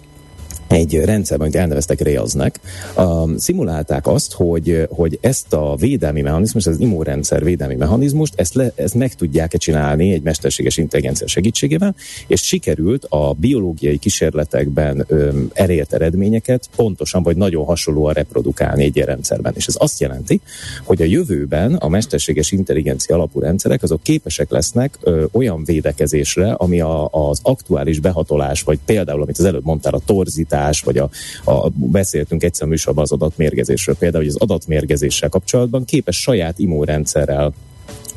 egy 0.69 0.95
rendszerben, 0.95 1.47
amit 1.47 1.59
elneveztek 1.59 2.01
Railsnek, 2.01 2.59
uh, 2.95 3.29
szimulálták 3.37 4.07
azt, 4.07 4.33
hogy, 4.33 4.87
hogy 4.89 5.17
ezt 5.21 5.53
a 5.53 5.75
védelmi 5.75 6.21
mechanizmus, 6.21 6.65
az 6.65 6.79
immunrendszer 6.79 7.43
védelmi 7.43 7.75
mechanizmust, 7.75 8.33
ezt, 8.35 8.53
le, 8.53 8.71
ezt 8.75 8.93
meg 8.93 9.13
tudják-e 9.13 9.57
csinálni 9.57 10.13
egy 10.13 10.21
mesterséges 10.21 10.77
intelligencia 10.77 11.27
segítségével, 11.27 11.95
és 12.27 12.41
sikerült 12.41 13.05
a 13.05 13.33
biológiai 13.33 13.97
kísérletekben 13.97 15.05
um, 15.09 15.49
elért 15.53 15.93
eredményeket 15.93 16.69
pontosan 16.75 17.23
vagy 17.23 17.37
nagyon 17.37 17.65
hasonlóan 17.65 18.13
reprodukálni 18.13 18.83
egy 18.83 18.95
ilyen 18.95 19.07
rendszerben. 19.07 19.53
És 19.55 19.65
ez 19.65 19.75
azt 19.77 19.99
jelenti, 19.99 20.41
hogy 20.83 21.01
a 21.01 21.05
jövőben 21.05 21.75
a 21.75 21.87
mesterséges 21.87 22.51
intelligencia 22.51 23.15
alapú 23.15 23.39
rendszerek 23.39 23.83
azok 23.83 24.03
képesek 24.03 24.51
lesznek 24.51 24.97
ö, 25.01 25.25
olyan 25.31 25.63
védekezésre, 25.63 26.51
ami 26.51 26.79
a, 26.79 27.07
az 27.11 27.39
aktuális 27.43 27.99
behatolás, 27.99 28.61
vagy 28.61 28.79
például, 28.85 29.21
amit 29.21 29.39
az 29.39 29.45
előbb 29.45 29.65
mondtál, 29.65 29.93
a 29.93 30.01
torzítás, 30.05 30.57
mobilitás, 30.59 30.81
vagy 30.81 30.97
a, 30.97 31.09
a 31.51 31.69
beszéltünk 31.69 32.43
egyszer 32.43 32.67
a 32.67 32.69
műsorban 32.69 33.03
az 33.03 33.11
adatmérgezésről, 33.11 33.95
például, 33.95 34.23
hogy 34.23 34.33
az 34.33 34.41
adatmérgezéssel 34.41 35.29
kapcsolatban 35.29 35.85
képes 35.85 36.21
saját 36.21 36.59
immunrendszerrel 36.59 37.53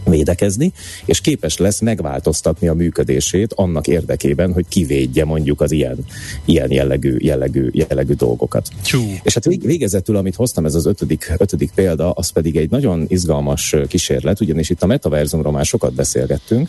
védekezni, 0.04 0.72
és 1.04 1.20
képes 1.20 1.56
lesz 1.56 1.80
megváltoztatni 1.80 2.68
a 2.68 2.74
működését 2.74 3.52
annak 3.52 3.86
érdekében, 3.86 4.52
hogy 4.52 4.64
kivédje 4.68 5.24
mondjuk 5.24 5.60
az 5.60 5.72
ilyen, 5.72 5.96
ilyen 6.44 6.72
jellegű, 6.72 7.16
jellegű, 7.18 7.68
jellegű 7.72 8.12
dolgokat. 8.12 8.68
Csú. 8.82 9.00
És 9.22 9.34
hát 9.34 9.44
végezetül, 9.44 10.16
amit 10.16 10.34
hoztam, 10.34 10.64
ez 10.64 10.74
az 10.74 10.86
ötödik, 10.86 11.32
ötödik 11.38 11.70
példa, 11.74 12.10
az 12.10 12.30
pedig 12.30 12.56
egy 12.56 12.70
nagyon 12.70 13.04
izgalmas 13.08 13.76
kísérlet, 13.88 14.40
ugyanis 14.40 14.70
itt 14.70 14.82
a 14.82 14.86
metaverzumról 14.86 15.52
már 15.52 15.64
sokat 15.64 15.94
beszélgettünk, 15.94 16.68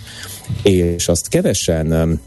és 0.64 1.08
azt 1.08 1.28
kevesen 1.28 2.20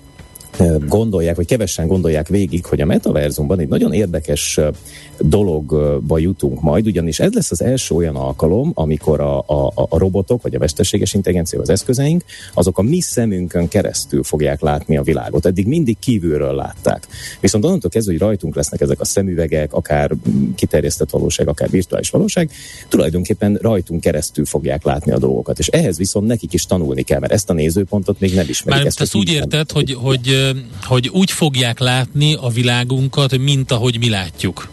gondolják, 0.86 1.36
vagy 1.36 1.46
kevesen 1.46 1.86
gondolják 1.86 2.28
végig, 2.28 2.64
hogy 2.64 2.80
a 2.80 2.86
metaverzumban 2.86 3.60
egy 3.60 3.68
nagyon 3.68 3.92
érdekes 3.92 4.60
dologba 5.20 6.18
jutunk 6.18 6.62
majd, 6.62 6.86
ugyanis 6.86 7.20
ez 7.20 7.32
lesz 7.32 7.50
az 7.50 7.62
első 7.62 7.94
olyan 7.94 8.16
alkalom, 8.16 8.70
amikor 8.74 9.20
a, 9.20 9.38
a, 9.38 9.72
a 9.74 9.98
robotok, 9.98 10.42
vagy 10.42 10.54
a 10.54 10.58
mesterséges 10.58 11.14
intelligencia, 11.14 11.60
az 11.60 11.68
eszközeink, 11.68 12.24
azok 12.54 12.78
a 12.78 12.82
mi 12.82 13.00
szemünkön 13.00 13.68
keresztül 13.68 14.22
fogják 14.22 14.60
látni 14.60 14.96
a 14.96 15.02
világot. 15.02 15.46
Eddig 15.46 15.66
mindig 15.66 15.98
kívülről 15.98 16.54
látták. 16.54 17.06
Viszont 17.40 17.64
onnantól 17.64 17.90
kezdve, 17.90 18.12
hogy 18.12 18.20
rajtunk 18.20 18.54
lesznek 18.54 18.80
ezek 18.80 19.00
a 19.00 19.04
szemüvegek, 19.04 19.72
akár 19.72 20.10
kiterjesztett 20.54 21.10
valóság, 21.10 21.48
akár 21.48 21.70
virtuális 21.70 22.10
valóság, 22.10 22.50
tulajdonképpen 22.88 23.58
rajtunk 23.60 24.00
keresztül 24.00 24.44
fogják 24.44 24.84
látni 24.84 25.12
a 25.12 25.18
dolgokat. 25.18 25.58
És 25.58 25.66
ehhez 25.66 25.96
viszont 25.96 26.26
nekik 26.26 26.52
is 26.52 26.66
tanulni 26.66 27.02
kell, 27.02 27.20
mert 27.20 27.32
ezt 27.32 27.50
a 27.50 27.52
nézőpontot 27.52 28.20
még 28.20 28.34
nem 28.34 28.46
ismerik. 28.48 28.78
Már 28.78 28.86
ezt, 28.86 29.00
ezt 29.00 29.14
úgy 29.14 29.28
érted, 29.28 29.70
hogy, 29.70 29.92
hogy, 29.92 30.45
hogy 30.82 31.08
úgy 31.08 31.30
fogják 31.30 31.78
látni 31.78 32.34
a 32.34 32.48
világunkat, 32.48 33.38
mint 33.38 33.70
ahogy 33.70 33.98
mi 33.98 34.08
látjuk. 34.08 34.68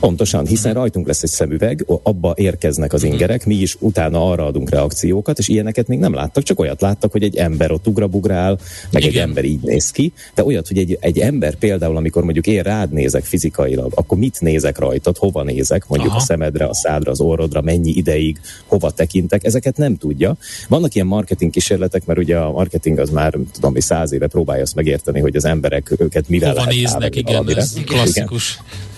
Pontosan, 0.00 0.46
hiszen 0.46 0.74
rajtunk 0.74 1.06
lesz 1.06 1.22
egy 1.22 1.30
szemüveg, 1.30 1.84
abba 2.02 2.34
érkeznek 2.36 2.92
az 2.92 3.02
ingerek, 3.02 3.46
mi 3.46 3.54
is 3.54 3.76
utána 3.78 4.30
arra 4.30 4.46
adunk 4.46 4.70
reakciókat, 4.70 5.38
és 5.38 5.48
ilyeneket 5.48 5.86
még 5.86 5.98
nem 5.98 6.14
láttak, 6.14 6.42
csak 6.42 6.60
olyat 6.60 6.80
láttak, 6.80 7.12
hogy 7.12 7.22
egy 7.22 7.36
ember 7.36 7.70
ott 7.70 7.86
ugrabugrál, 7.86 8.58
meg 8.90 9.02
Igen. 9.02 9.14
egy 9.14 9.28
ember 9.28 9.44
így 9.44 9.60
néz 9.60 9.90
ki, 9.90 10.12
de 10.34 10.44
olyat, 10.44 10.68
hogy 10.68 10.78
egy, 10.78 10.98
egy 11.00 11.18
ember 11.18 11.54
például, 11.54 11.96
amikor 11.96 12.24
mondjuk 12.24 12.46
én 12.46 12.62
rád 12.62 12.92
nézek 12.92 13.24
fizikailag, 13.24 13.92
akkor 13.94 14.18
mit 14.18 14.40
nézek 14.40 14.78
rajtad, 14.78 15.16
hova 15.16 15.42
nézek, 15.42 15.88
mondjuk 15.88 16.10
Aha. 16.10 16.20
a 16.20 16.24
szemedre, 16.24 16.64
a 16.64 16.74
szádra, 16.74 17.10
az 17.10 17.20
orrodra, 17.20 17.60
mennyi 17.60 17.90
ideig, 17.90 18.40
hova 18.66 18.90
tekintek, 18.90 19.44
ezeket 19.44 19.76
nem 19.76 19.96
tudja. 19.96 20.36
Vannak 20.68 20.94
ilyen 20.94 21.06
marketing 21.06 21.50
kísérletek, 21.50 22.04
mert 22.04 22.18
ugye 22.18 22.36
a 22.36 22.50
marketing 22.50 22.98
az 22.98 23.10
már, 23.10 23.38
tudom, 23.52 23.72
hogy 23.72 23.82
száz 23.82 24.12
éve 24.12 24.26
próbálja 24.26 24.62
azt 24.62 24.74
megérteni, 24.74 25.20
hogy 25.20 25.36
az 25.36 25.44
emberek 25.44 25.94
őket 25.98 26.28
mivel 26.28 26.50
hova 26.50 26.64
néznek, 26.64 27.16
igen, 27.16 27.48
ez 27.56 27.76
klasszikus. 27.84 28.52
Igen. 28.52 28.94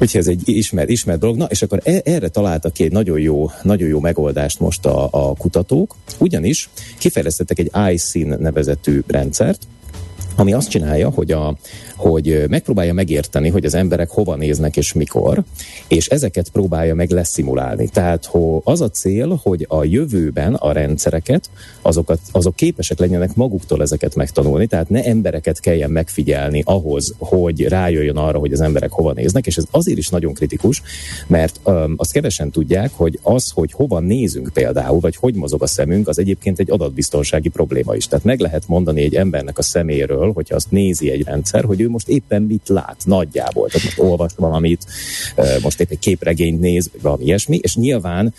Úgyhogy 0.00 0.20
ez 0.20 0.26
egy 0.26 0.48
ismert, 0.48 0.88
ismert 0.88 1.18
dolog. 1.18 1.36
Na, 1.36 1.44
és 1.44 1.62
akkor 1.62 1.80
e- 1.84 2.00
erre 2.04 2.28
találtak 2.28 2.72
ki 2.72 2.84
egy 2.84 2.92
nagyon 2.92 3.20
jó, 3.20 3.50
nagyon 3.62 3.88
jó 3.88 4.00
megoldást 4.00 4.60
most 4.60 4.86
a, 4.86 5.08
a 5.10 5.34
kutatók, 5.34 5.96
ugyanis 6.18 6.68
kifejlesztettek 6.98 7.58
egy 7.58 7.70
iSyn 7.92 8.36
nevezetű 8.40 9.00
rendszert, 9.06 9.66
ami 10.36 10.52
azt 10.52 10.68
csinálja, 10.68 11.10
hogy, 11.10 11.32
a, 11.32 11.56
hogy 11.96 12.44
megpróbálja 12.48 12.92
megérteni, 12.92 13.48
hogy 13.48 13.64
az 13.64 13.74
emberek 13.74 14.10
hova 14.10 14.36
néznek 14.36 14.76
és 14.76 14.92
mikor, 14.92 15.42
és 15.88 16.06
ezeket 16.06 16.48
próbálja 16.48 16.94
meg 16.94 17.10
leszimulálni. 17.10 17.88
Tehát 17.88 18.24
hogy 18.24 18.60
az 18.64 18.80
a 18.80 18.90
cél, 18.90 19.40
hogy 19.42 19.66
a 19.68 19.84
jövőben 19.84 20.54
a 20.54 20.72
rendszereket, 20.72 21.50
azokat, 21.82 22.20
azok 22.32 22.56
képesek 22.56 22.98
legyenek 22.98 23.34
maguktól 23.34 23.82
ezeket 23.82 24.14
megtanulni, 24.14 24.66
tehát 24.66 24.88
ne 24.88 25.04
embereket 25.04 25.60
kelljen 25.60 25.90
megfigyelni 25.90 26.62
ahhoz, 26.64 27.14
hogy 27.18 27.68
rájöjjön 27.68 28.16
arra, 28.16 28.38
hogy 28.38 28.52
az 28.52 28.60
emberek 28.60 28.90
hova 28.90 29.12
néznek, 29.12 29.46
és 29.46 29.56
ez 29.56 29.64
azért 29.70 29.98
is 29.98 30.08
nagyon 30.08 30.32
kritikus, 30.32 30.82
mert 31.26 31.60
um, 31.64 31.94
azt 31.96 32.12
kevesen 32.12 32.50
tudják, 32.50 32.90
hogy 32.94 33.18
az, 33.22 33.50
hogy 33.50 33.72
hova 33.72 33.98
nézünk 33.98 34.50
például, 34.52 35.00
vagy 35.00 35.16
hogy 35.16 35.34
mozog 35.34 35.62
a 35.62 35.66
szemünk, 35.66 36.08
az 36.08 36.18
egyébként 36.18 36.58
egy 36.58 36.70
adatbiztonsági 36.70 37.48
probléma 37.48 37.94
is. 37.94 38.06
Tehát 38.06 38.24
meg 38.24 38.40
lehet 38.40 38.68
mondani 38.68 39.02
egy 39.02 39.14
embernek 39.14 39.58
a 39.58 39.62
szeméről, 39.62 40.25
hogyha 40.32 40.54
azt 40.54 40.70
nézi 40.70 41.10
egy 41.10 41.22
rendszer, 41.22 41.64
hogy 41.64 41.80
ő 41.80 41.88
most 41.88 42.08
éppen 42.08 42.42
mit 42.42 42.68
lát 42.68 42.96
nagyjából. 43.04 43.68
Tehát 43.68 43.84
most 43.84 43.98
olvas 43.98 44.32
valamit, 44.36 44.86
most 45.62 45.80
épp 45.80 45.90
egy 45.90 45.98
képregényt 45.98 46.60
néz, 46.60 46.88
vagy 46.92 47.02
valami 47.02 47.24
ilyesmi, 47.24 47.58
és 47.62 47.76
nyilván 47.76 48.34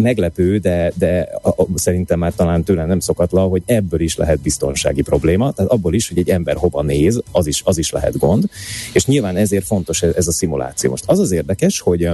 meglepő, 0.00 0.58
de, 0.58 0.92
de 0.98 1.28
szerintem 1.74 2.18
már 2.18 2.34
talán 2.34 2.62
tőle 2.64 2.84
nem 2.84 3.00
szokatlan, 3.00 3.48
hogy 3.48 3.62
ebből 3.66 4.00
is 4.00 4.16
lehet 4.16 4.40
biztonsági 4.40 5.02
probléma, 5.02 5.52
tehát 5.52 5.70
abból 5.70 5.94
is, 5.94 6.08
hogy 6.08 6.18
egy 6.18 6.30
ember 6.30 6.56
hova 6.56 6.82
néz, 6.82 7.22
az 7.30 7.46
is, 7.46 7.62
az 7.64 7.78
is 7.78 7.90
lehet 7.90 8.18
gond, 8.18 8.44
és 8.92 9.06
nyilván 9.06 9.36
ezért 9.36 9.66
fontos 9.66 10.02
ez 10.02 10.26
a 10.26 10.32
szimuláció. 10.32 10.90
Most 10.90 11.04
az 11.06 11.18
az 11.18 11.32
érdekes, 11.32 11.80
hogy 11.80 12.08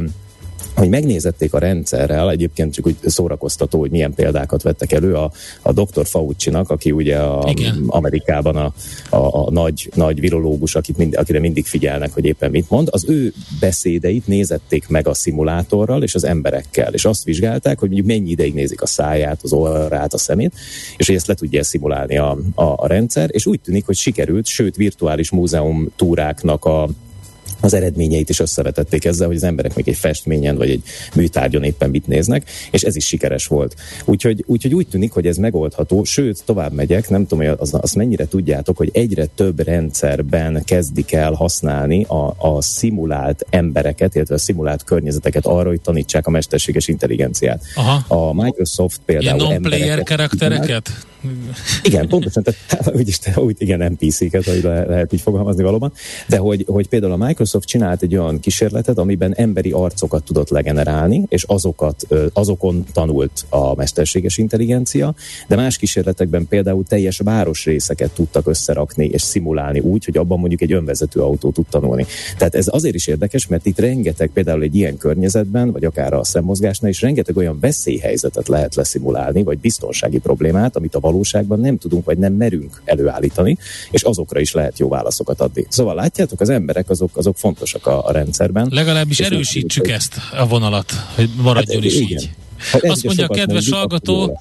hogy 0.74 0.88
megnézették 0.88 1.54
a 1.54 1.58
rendszerrel, 1.58 2.30
egyébként 2.30 2.72
csak 2.74 2.86
úgy 2.86 2.96
szórakoztató, 3.04 3.78
hogy 3.78 3.90
milyen 3.90 4.14
példákat 4.14 4.62
vettek 4.62 4.92
elő 4.92 5.14
a, 5.14 5.30
a 5.62 5.72
Dr. 5.72 6.06
Fauci-nak, 6.06 6.70
aki 6.70 6.90
ugye 6.90 7.18
a, 7.18 7.50
Igen. 7.50 7.84
Amerikában 7.86 8.56
a, 8.56 8.72
a, 9.10 9.46
a 9.46 9.50
nagy, 9.50 9.90
nagy 9.94 10.20
virológus, 10.20 10.74
akit 10.74 10.96
mind, 10.96 11.14
akire 11.16 11.40
mindig 11.40 11.66
figyelnek, 11.66 12.12
hogy 12.12 12.24
éppen 12.24 12.50
mit 12.50 12.70
mond, 12.70 12.88
az 12.90 13.04
ő 13.08 13.32
beszédeit 13.60 14.26
nézették 14.26 14.88
meg 14.88 15.08
a 15.08 15.14
szimulátorral 15.14 16.02
és 16.02 16.14
az 16.14 16.24
emberekkel, 16.24 16.92
és 16.92 17.04
azt 17.04 17.24
vizsgálták, 17.24 17.78
hogy 17.78 17.90
mondjuk 17.90 18.16
mennyi 18.16 18.30
ideig 18.30 18.54
nézik 18.54 18.82
a 18.82 18.86
száját, 18.86 19.40
az 19.42 19.52
orrát, 19.52 20.14
a 20.14 20.18
szemét, 20.18 20.52
és 20.96 21.06
hogy 21.06 21.16
ezt 21.16 21.26
le 21.26 21.34
tudja 21.34 21.64
szimulálni 21.64 22.18
a, 22.18 22.38
a, 22.54 22.64
a 22.64 22.86
rendszer, 22.86 23.28
és 23.32 23.46
úgy 23.46 23.60
tűnik, 23.60 23.86
hogy 23.86 23.96
sikerült, 23.96 24.46
sőt 24.46 24.76
virtuális 24.76 25.30
múzeum 25.30 25.88
túráknak 25.96 26.64
a 26.64 26.88
az 27.62 27.74
eredményeit 27.74 28.28
is 28.28 28.40
összevetették 28.40 29.04
ezzel, 29.04 29.26
hogy 29.26 29.36
az 29.36 29.42
emberek 29.42 29.74
még 29.74 29.88
egy 29.88 29.96
festményen 29.96 30.56
vagy 30.56 30.70
egy 30.70 30.82
műtárgyon 31.14 31.62
éppen 31.62 31.90
mit 31.90 32.06
néznek, 32.06 32.50
és 32.70 32.82
ez 32.82 32.96
is 32.96 33.06
sikeres 33.06 33.46
volt. 33.46 33.74
Úgyhogy, 34.04 34.44
úgyhogy 34.46 34.74
úgy 34.74 34.88
tűnik, 34.88 35.12
hogy 35.12 35.26
ez 35.26 35.36
megoldható, 35.36 36.04
sőt, 36.04 36.42
tovább 36.44 36.72
megyek, 36.72 37.08
nem 37.08 37.26
tudom, 37.26 37.46
hogy 37.46 37.56
az, 37.58 37.74
azt 37.80 37.94
mennyire 37.94 38.26
tudjátok, 38.26 38.76
hogy 38.76 38.90
egyre 38.92 39.26
több 39.26 39.60
rendszerben 39.60 40.62
kezdik 40.64 41.12
el 41.12 41.32
használni 41.32 42.04
a, 42.04 42.34
a 42.38 42.62
szimulált 42.62 43.46
embereket, 43.50 44.14
illetve 44.14 44.34
a 44.34 44.38
szimulált 44.38 44.84
környezeteket 44.84 45.46
arra, 45.46 45.68
hogy 45.68 45.80
tanítsák 45.80 46.26
a 46.26 46.30
mesterséges 46.30 46.88
intelligenciát. 46.88 47.62
Aha. 47.74 48.04
A 48.14 48.32
Microsoft 48.42 49.00
például 49.04 49.40
Ilyen 49.40 49.60
non-player 49.60 50.02
karaktereket? 50.02 50.90
Igen, 51.82 52.08
pontosan, 52.08 52.42
tehát 52.42 52.96
úgyis, 52.96 53.18
úgy, 53.34 53.56
igen, 53.58 53.92
NPC-ket, 53.92 54.44
hogy 54.44 54.62
le, 54.62 54.84
lehet 54.84 55.12
így 55.12 55.20
fogalmazni 55.20 55.62
valóban, 55.62 55.92
de 56.28 56.36
hogy, 56.36 56.64
hogy 56.68 56.88
például 56.88 57.12
a 57.12 57.26
Microsoft 57.26 57.66
csinált 57.68 58.02
egy 58.02 58.16
olyan 58.16 58.40
kísérletet, 58.40 58.98
amiben 58.98 59.34
emberi 59.34 59.70
arcokat 59.70 60.24
tudott 60.24 60.48
legenerálni, 60.48 61.24
és 61.28 61.42
azokat, 61.42 62.06
azokon 62.32 62.84
tanult 62.92 63.44
a 63.48 63.74
mesterséges 63.74 64.38
intelligencia, 64.38 65.14
de 65.48 65.56
más 65.56 65.76
kísérletekben 65.76 66.46
például 66.48 66.84
teljes 66.84 67.18
városrészeket 67.18 68.10
tudtak 68.10 68.46
összerakni 68.46 69.06
és 69.06 69.22
szimulálni 69.22 69.80
úgy, 69.80 70.04
hogy 70.04 70.16
abban 70.16 70.38
mondjuk 70.38 70.60
egy 70.60 70.72
önvezető 70.72 71.20
autó 71.20 71.50
tud 71.50 71.66
tanulni. 71.70 72.06
Tehát 72.38 72.54
ez 72.54 72.66
azért 72.70 72.94
is 72.94 73.06
érdekes, 73.06 73.46
mert 73.46 73.66
itt 73.66 73.78
rengeteg 73.78 74.30
például 74.34 74.62
egy 74.62 74.76
ilyen 74.76 74.96
környezetben, 74.96 75.72
vagy 75.72 75.84
akár 75.84 76.12
a 76.12 76.24
szemmozgásnál 76.24 76.90
is 76.90 77.00
rengeteg 77.00 77.36
olyan 77.36 77.58
veszélyhelyzetet 77.60 78.48
lehet 78.48 78.74
leszimulálni, 78.74 79.42
vagy 79.42 79.58
biztonsági 79.58 80.18
problémát, 80.18 80.76
amit 80.76 80.94
a 80.94 81.00
valóságban 81.12 81.60
nem 81.60 81.78
tudunk, 81.78 82.04
vagy 82.04 82.18
nem 82.18 82.32
merünk 82.32 82.82
előállítani, 82.84 83.58
és 83.90 84.02
azokra 84.02 84.40
is 84.40 84.52
lehet 84.52 84.78
jó 84.78 84.88
válaszokat 84.88 85.40
adni. 85.40 85.66
Szóval 85.68 85.94
látjátok, 85.94 86.40
az 86.40 86.48
emberek 86.48 86.90
azok, 86.90 87.16
azok 87.16 87.36
fontosak 87.36 87.86
a, 87.86 88.06
a 88.06 88.12
rendszerben. 88.12 88.68
Legalábbis 88.70 89.20
erősítsük 89.20 89.88
ezt 89.88 90.16
a 90.38 90.46
vonalat, 90.46 90.92
hogy 91.14 91.30
maradjon 91.36 91.82
hát, 91.82 91.90
is 91.90 91.94
igen. 91.94 92.08
így. 92.10 92.30
Hát 92.70 92.82
Azt 92.82 93.04
mondja 93.04 93.26
a 93.26 93.34
kedves 93.34 93.70
hallgató, 93.70 94.40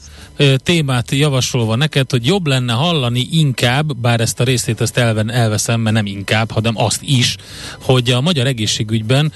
témát 0.57 1.12
javasolva 1.12 1.75
neked, 1.75 2.12
hogy 2.12 2.25
jobb 2.25 2.47
lenne 2.47 2.73
hallani 2.73 3.27
inkább, 3.31 3.97
bár 3.97 4.19
ezt 4.19 4.39
a 4.39 4.43
részét 4.43 4.81
ezt 4.81 4.97
elven, 4.97 5.31
elveszem, 5.31 5.79
mert 5.79 5.95
nem 5.95 6.05
inkább, 6.05 6.51
hanem 6.51 6.73
azt 6.77 7.01
is, 7.01 7.36
hogy 7.81 8.10
a 8.10 8.21
Magyar 8.21 8.47
Egészségügyben 8.47 9.31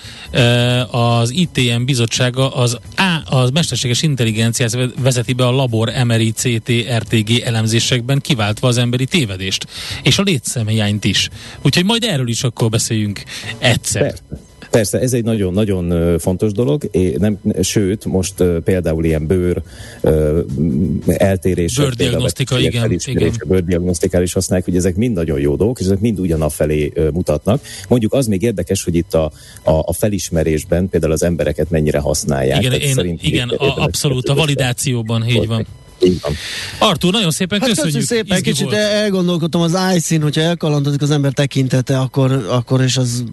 az 0.91 1.29
ITM 1.29 1.83
bizottsága 1.83 2.55
az 2.55 2.77
A, 2.95 3.35
az 3.37 3.49
mesterséges 3.49 4.01
intelligenciát 4.01 4.77
vezeti 5.01 5.33
be 5.33 5.45
a 5.45 5.51
labor 5.51 5.91
MRI, 6.03 6.31
CT, 6.31 6.71
RTG 6.97 7.39
elemzésekben, 7.39 8.21
kiváltva 8.21 8.67
az 8.67 8.77
emberi 8.77 9.05
tévedést, 9.05 9.67
és 10.03 10.17
a 10.17 10.21
létszemélyenyt 10.21 11.03
is. 11.03 11.29
Úgyhogy 11.61 11.85
majd 11.85 12.03
erről 12.03 12.27
is 12.27 12.43
akkor 12.43 12.69
beszéljünk 12.69 13.23
egyszer. 13.57 14.01
Persze. 14.01 14.23
Persze, 14.75 14.99
ez 14.99 15.13
egy 15.13 15.23
nagyon-nagyon 15.23 16.19
fontos 16.19 16.51
dolog, 16.51 16.87
é, 16.91 17.15
nem, 17.17 17.39
sőt, 17.61 18.05
most 18.05 18.43
például 18.63 19.05
ilyen 19.05 19.27
bőr 19.27 19.61
eltérés, 21.07 21.75
bőrdiagnosztika, 21.75 22.59
igen, 22.59 22.91
igen. 23.05 23.31
bőrdiagnosztikál 23.47 24.21
is 24.21 24.33
használják, 24.33 24.67
hogy 24.67 24.77
ezek 24.77 24.95
mind 24.95 25.15
nagyon 25.15 25.39
jó 25.39 25.55
dolgok, 25.55 25.79
és 25.79 25.85
ezek 25.85 25.99
mind 25.99 26.19
ugyanafelé 26.19 26.93
mutatnak. 27.13 27.61
Mondjuk 27.89 28.13
az 28.13 28.27
még 28.27 28.41
érdekes, 28.41 28.83
hogy 28.83 28.95
itt 28.95 29.13
a, 29.13 29.31
a, 29.63 29.71
a 29.71 29.93
felismerésben 29.93 30.89
például 30.89 31.11
az 31.11 31.23
embereket 31.23 31.69
mennyire 31.69 31.99
használják. 31.99 32.63
Igen, 32.63 33.05
én, 33.05 33.19
igen 33.21 33.49
a, 33.49 33.83
abszolút, 33.83 34.29
a 34.29 34.33
validációban, 34.33 35.27
így 35.29 35.47
van. 35.47 35.65
Artur, 36.77 37.11
nagyon 37.11 37.31
szépen 37.31 37.59
hát 37.59 37.69
köszönjük. 37.69 37.95
köszönjük 37.95 38.27
szépen, 38.27 38.41
kicsit 38.41 38.63
volt. 38.63 38.75
elgondolkodtam 38.75 39.61
az 39.61 39.77
iSyn, 39.95 40.21
hogyha 40.21 40.41
elkalandozik 40.41 41.01
az 41.01 41.11
ember 41.11 41.31
tekintete, 41.31 41.99
akkor, 41.99 42.45
akkor 42.49 42.81
és 42.81 42.97
az 42.97 43.23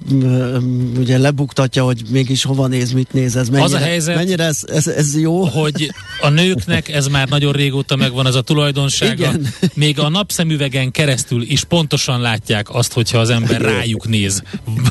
ugye 0.98 1.18
lebuktatja, 1.18 1.84
hogy 1.84 2.02
mégis 2.10 2.44
hova 2.44 2.66
néz, 2.66 2.92
mit 2.92 3.12
néz, 3.12 3.36
ez 3.36 3.48
mennyire, 3.48 3.64
az 3.64 3.72
a 3.72 3.84
helyzet, 3.84 4.14
mennyire 4.14 4.44
ez, 4.44 4.60
ez, 4.66 4.86
ez 4.86 5.18
jó? 5.18 5.44
Hogy 5.44 5.90
a 6.20 6.28
nőknek 6.28 6.88
ez 6.88 7.06
már 7.06 7.28
nagyon 7.28 7.52
régóta 7.52 7.96
megvan 7.96 8.26
az 8.26 8.34
a 8.34 8.42
tulajdonsága. 8.42 9.14
Igen. 9.14 9.46
Még 9.74 9.98
a 9.98 10.08
napszemüvegen 10.08 10.90
keresztül 10.90 11.42
is 11.42 11.64
pontosan 11.64 12.20
látják 12.20 12.74
azt, 12.74 12.92
hogyha 12.92 13.18
az 13.18 13.30
ember 13.30 13.60
rájuk 13.60 14.08
néz, 14.08 14.42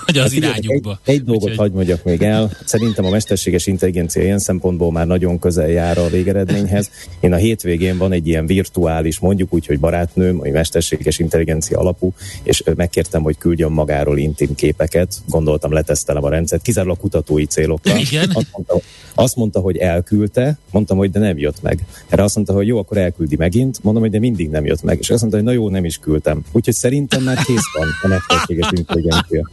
vagy 0.05 0.17
az 0.17 0.33
irányukba. 0.33 0.99
Egy, 1.03 1.15
egy 1.15 1.23
dolgot 1.23 1.55
hagyd 1.55 1.73
mondjak 1.73 2.03
még 2.03 2.21
el. 2.21 2.57
Szerintem 2.65 3.05
a 3.05 3.09
mesterséges 3.09 3.67
intelligencia 3.67 4.23
ilyen 4.23 4.39
szempontból 4.39 4.91
már 4.91 5.07
nagyon 5.07 5.39
közel 5.39 5.69
jár 5.69 5.97
a 5.97 6.09
végeredményhez. 6.09 6.89
Én 7.19 7.33
a 7.33 7.35
hét 7.35 7.61
hétvégén 7.71 7.97
van 7.97 8.11
egy 8.11 8.27
ilyen 8.27 8.45
virtuális, 8.45 9.19
mondjuk 9.19 9.53
úgy, 9.53 9.65
hogy 9.65 9.79
barátnőm, 9.79 10.37
vagy 10.37 10.51
mesterséges 10.51 11.19
intelligencia 11.19 11.79
alapú, 11.79 12.13
és 12.43 12.63
megkértem, 12.75 13.21
hogy 13.21 13.37
küldjön 13.37 13.71
magáról 13.71 14.17
intim 14.17 14.55
képeket, 14.55 15.13
gondoltam, 15.27 15.71
letesztelem 15.71 16.23
a 16.23 16.29
rendszert, 16.29 16.61
kizárólag 16.61 16.97
kutatói 16.97 17.45
célokkal. 17.45 17.97
Igen. 17.97 18.29
Azt 18.33 18.47
mondta, 18.51 18.79
azt 19.13 19.35
mondta, 19.35 19.59
hogy 19.59 19.77
elküldte, 19.77 20.57
mondtam, 20.71 20.97
hogy 20.97 21.11
de 21.11 21.19
nem 21.19 21.37
jött 21.37 21.61
meg. 21.61 21.79
Erre 22.09 22.23
azt 22.23 22.35
mondta, 22.35 22.53
hogy 22.53 22.67
jó, 22.67 22.77
akkor 22.77 22.97
elküldi 22.97 23.35
megint, 23.35 23.83
mondom, 23.83 24.01
hogy 24.01 24.11
de 24.11 24.19
mindig 24.19 24.49
nem 24.49 24.65
jött 24.65 24.83
meg. 24.83 24.97
És 24.99 25.09
azt 25.09 25.21
mondta, 25.21 25.37
hogy 25.37 25.47
na 25.47 25.53
jó, 25.53 25.69
nem 25.69 25.85
is 25.85 25.97
küldtem. 25.97 26.43
Úgyhogy 26.51 26.73
szerintem 26.73 27.23
már 27.23 27.37
kész 27.37 27.71
van 27.77 27.87
a 28.01 28.07
mesterséges 28.07 28.69
intelligencia. 28.71 29.49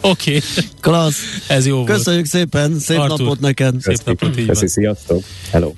Oké. 0.00 0.36
Okay. 0.36 0.40
Klassz. 0.80 1.18
Ez 1.48 1.66
jó 1.66 1.84
Köszönjük 1.84 2.30
volt. 2.30 2.50
szépen, 2.50 2.78
szép 2.78 2.98
Artur. 2.98 3.18
napot 3.18 3.40
neked. 3.40 3.74
Szép 3.80 4.00
napot, 4.04 4.38
így 4.38 4.46
Köszi, 4.46 4.68
sziasztok. 4.68 5.22
Hello. 5.50 5.72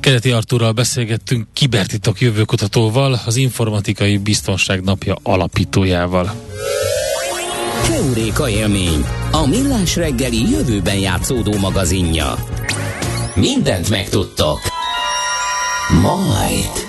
Kereti 0.00 0.30
Artúrral 0.30 0.72
beszélgettünk 0.72 1.46
kibertitok 1.52 2.20
jövőkutatóval, 2.20 3.20
az 3.26 3.36
Informatikai 3.36 4.18
Biztonság 4.18 4.82
Napja 4.82 5.16
alapítójával. 5.22 6.34
Heuréka 7.82 8.48
élmény, 8.48 9.04
a 9.30 9.46
millás 9.46 9.96
reggeli 9.96 10.50
jövőben 10.50 10.98
játszódó 10.98 11.58
magazinja. 11.58 12.34
Mindent 13.34 13.90
megtudtok. 13.90 14.60
Majd. 16.02 16.86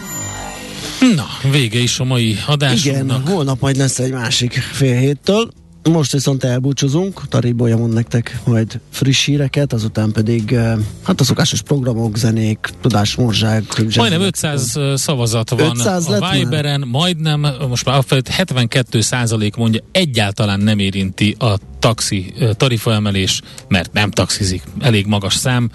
Na, 1.15 1.49
vége 1.51 1.79
is 1.79 1.99
a 1.99 2.03
mai 2.03 2.37
adásunknak. 2.47 3.19
Igen, 3.19 3.33
holnap 3.33 3.61
majd 3.61 3.75
lesz 3.77 3.99
egy 3.99 4.11
másik 4.11 4.53
fél 4.53 4.97
héttől. 4.97 5.49
Most 5.83 6.11
viszont 6.11 6.43
elbúcsúzunk, 6.43 7.27
Taribolya 7.27 7.77
mond 7.77 7.93
nektek 7.93 8.39
majd 8.45 8.79
friss 8.91 9.25
híreket, 9.25 9.73
azután 9.73 10.11
pedig 10.11 10.51
eh, 10.51 10.77
hát 11.03 11.19
a 11.19 11.23
szokásos 11.23 11.61
programok, 11.61 12.17
zenék, 12.17 12.69
tudásmorzság. 12.81 13.63
Majdnem 13.95 14.21
500 14.21 14.79
szavazat 14.95 15.49
van 15.49 15.69
500 15.69 16.07
a 16.07 16.29
Viberen, 16.31 16.87
majdnem, 16.87 17.47
most 17.69 17.85
már 17.85 18.03
72 18.29 19.01
százalék 19.01 19.55
mondja, 19.55 19.81
egyáltalán 19.91 20.59
nem 20.59 20.79
érinti 20.79 21.35
a 21.39 21.57
taxi 21.79 22.33
tarifaemelés, 22.53 23.41
mert 23.67 23.93
nem 23.93 24.11
taxizik. 24.11 24.63
Elég 24.79 25.05
magas 25.05 25.33
szám, 25.33 25.69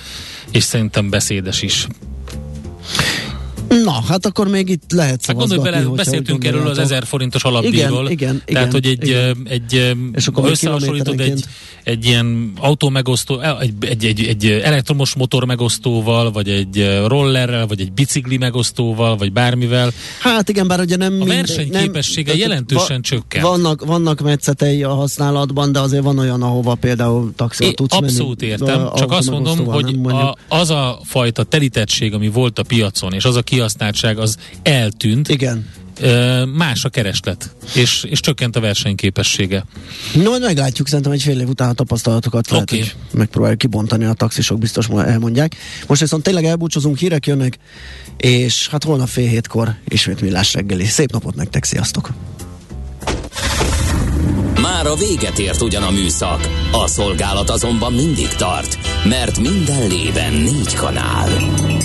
és 0.51 0.63
szerintem 0.63 1.11
beszédes 1.11 1.63
is. 1.63 1.87
Na, 3.69 4.03
hát 4.09 4.27
akkor 4.27 4.49
még 4.49 4.69
itt 4.69 4.93
lehet 4.93 5.27
Hát 5.27 5.37
gondolj 5.37 5.63
bele, 5.63 5.83
beszéltünk 5.83 6.45
erről 6.45 6.67
az 6.67 6.79
1000 6.79 7.05
forintos 7.05 7.45
alapdíjról. 7.45 8.11
Igen, 8.11 8.35
igen, 8.35 8.43
Tehát, 8.47 8.73
hogy 8.73 8.87
egy, 8.87 9.09
igen. 9.09 9.37
egy 9.45 9.97
És 10.13 10.27
akkor 10.27 10.51
összehasonlítod 10.51 11.21
egy, 11.21 11.45
egy 11.85 12.07
ilyen 12.07 12.53
autó 12.61 12.89
megosztó, 12.89 13.41
egy, 13.61 13.73
egy, 13.81 14.05
egy, 14.05 14.25
egy 14.25 14.47
elektromos 14.47 15.15
motor 15.15 15.45
megosztóval, 15.45 16.31
vagy 16.31 16.49
egy 16.49 17.01
rollerrel, 17.07 17.67
vagy 17.67 17.81
egy 17.81 17.93
bicikli 17.93 18.37
megosztóval, 18.37 19.17
vagy 19.17 19.33
bármivel. 19.33 19.91
Hát 20.21 20.49
igen, 20.49 20.67
bár 20.67 20.81
ugye 20.81 20.97
nem... 20.97 21.21
A 21.21 21.25
versenyképessége 21.25 22.31
nem, 22.31 22.41
jelentősen 22.41 22.97
va, 22.97 23.03
csökken. 23.03 23.43
Vannak, 23.43 23.85
vannak 23.85 24.21
metszetei 24.21 24.83
a 24.83 24.95
használatban, 24.95 25.73
de 25.73 25.81
azért 25.81 26.03
van 26.03 26.19
olyan, 26.19 26.43
ahova 26.43 26.75
például 26.75 27.33
taxival 27.37 27.71
É, 27.71 27.75
tudsz 27.75 27.95
Abszolút 27.95 28.41
menni. 28.41 28.53
értem, 28.53 28.89
csak 28.95 29.11
azt 29.11 29.31
mondom, 29.31 29.65
hogy 29.65 29.97
a, 30.05 30.37
az 30.49 30.71
a 30.71 31.01
fajta 31.05 31.43
telítettség, 31.43 32.15
ami 32.15 32.29
volt 32.29 32.59
a 32.59 32.63
piacon, 32.63 33.13
és 33.13 33.25
az 33.25 33.37
a 33.37 33.43
kihasználtság, 33.55 34.19
az 34.19 34.37
eltűnt. 34.63 35.29
Igen. 35.29 35.67
Más 36.55 36.85
a 36.85 36.89
kereslet, 36.89 37.55
és, 37.75 38.05
és 38.05 38.21
csökkent 38.21 38.57
a 38.57 38.61
versenyképessége. 38.61 39.65
No, 40.15 40.31
majd 40.31 40.43
meglátjuk, 40.43 40.89
szerintem 40.89 41.13
egy 41.13 41.23
fél 41.23 41.41
év 41.41 41.49
után 41.49 41.69
a 41.69 41.73
tapasztalatokat 41.73 42.51
lehet, 42.51 42.73
Oké. 42.73 42.79
hogy 42.79 42.95
megpróbáljuk 43.13 43.59
kibontani, 43.59 44.05
a 44.05 44.13
taxisok 44.13 44.59
biztos 44.59 44.89
elmondják. 44.89 45.57
Most 45.87 46.01
viszont 46.01 46.23
tényleg 46.23 46.45
elbúcsúzunk, 46.45 46.99
hírek 46.99 47.27
jönnek, 47.27 47.59
és 48.17 48.69
hát 48.69 48.85
holnap 48.85 49.09
fél 49.09 49.29
hétkor 49.29 49.75
ismét 49.89 50.21
millás 50.21 50.55
reggeli. 50.55 50.85
Szép 50.85 51.13
napot 51.13 51.35
nektek, 51.35 51.65
sziasztok! 51.65 52.11
Már 54.61 54.87
a 54.87 54.95
véget 54.95 55.39
ért 55.39 55.63
ugyan 55.63 55.83
a 55.83 55.91
műszak, 55.91 56.49
a 56.73 56.87
szolgálat 56.87 57.51
azonban 57.51 57.93
mindig 57.93 58.29
tart, 58.29 58.79
mert 59.05 59.39
minden 59.39 59.89
lében 59.89 60.33
négy 60.33 60.75
kanál. 60.75 61.29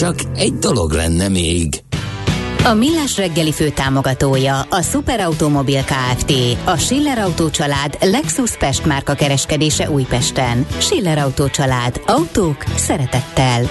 Csak 0.00 0.14
egy 0.34 0.52
dolog 0.52 0.92
lenne 0.92 1.28
még. 1.28 1.68
A 2.64 2.74
Millás 2.74 3.16
reggeli 3.16 3.52
fő 3.52 3.70
támogatója 3.70 4.60
a 4.60 4.82
Superautomobil 4.82 5.84
KFT, 5.84 6.32
a 6.64 6.76
Schiller 6.76 7.18
Autó 7.18 7.50
család 7.50 7.96
Lexus 8.00 8.56
Pest 8.56 8.86
márka 8.86 9.14
kereskedése 9.14 9.90
Újpesten. 9.90 10.66
Schiller 10.78 11.18
Autó 11.18 11.48
család. 11.48 12.00
Autók 12.06 12.64
szeretettel. 12.76 13.62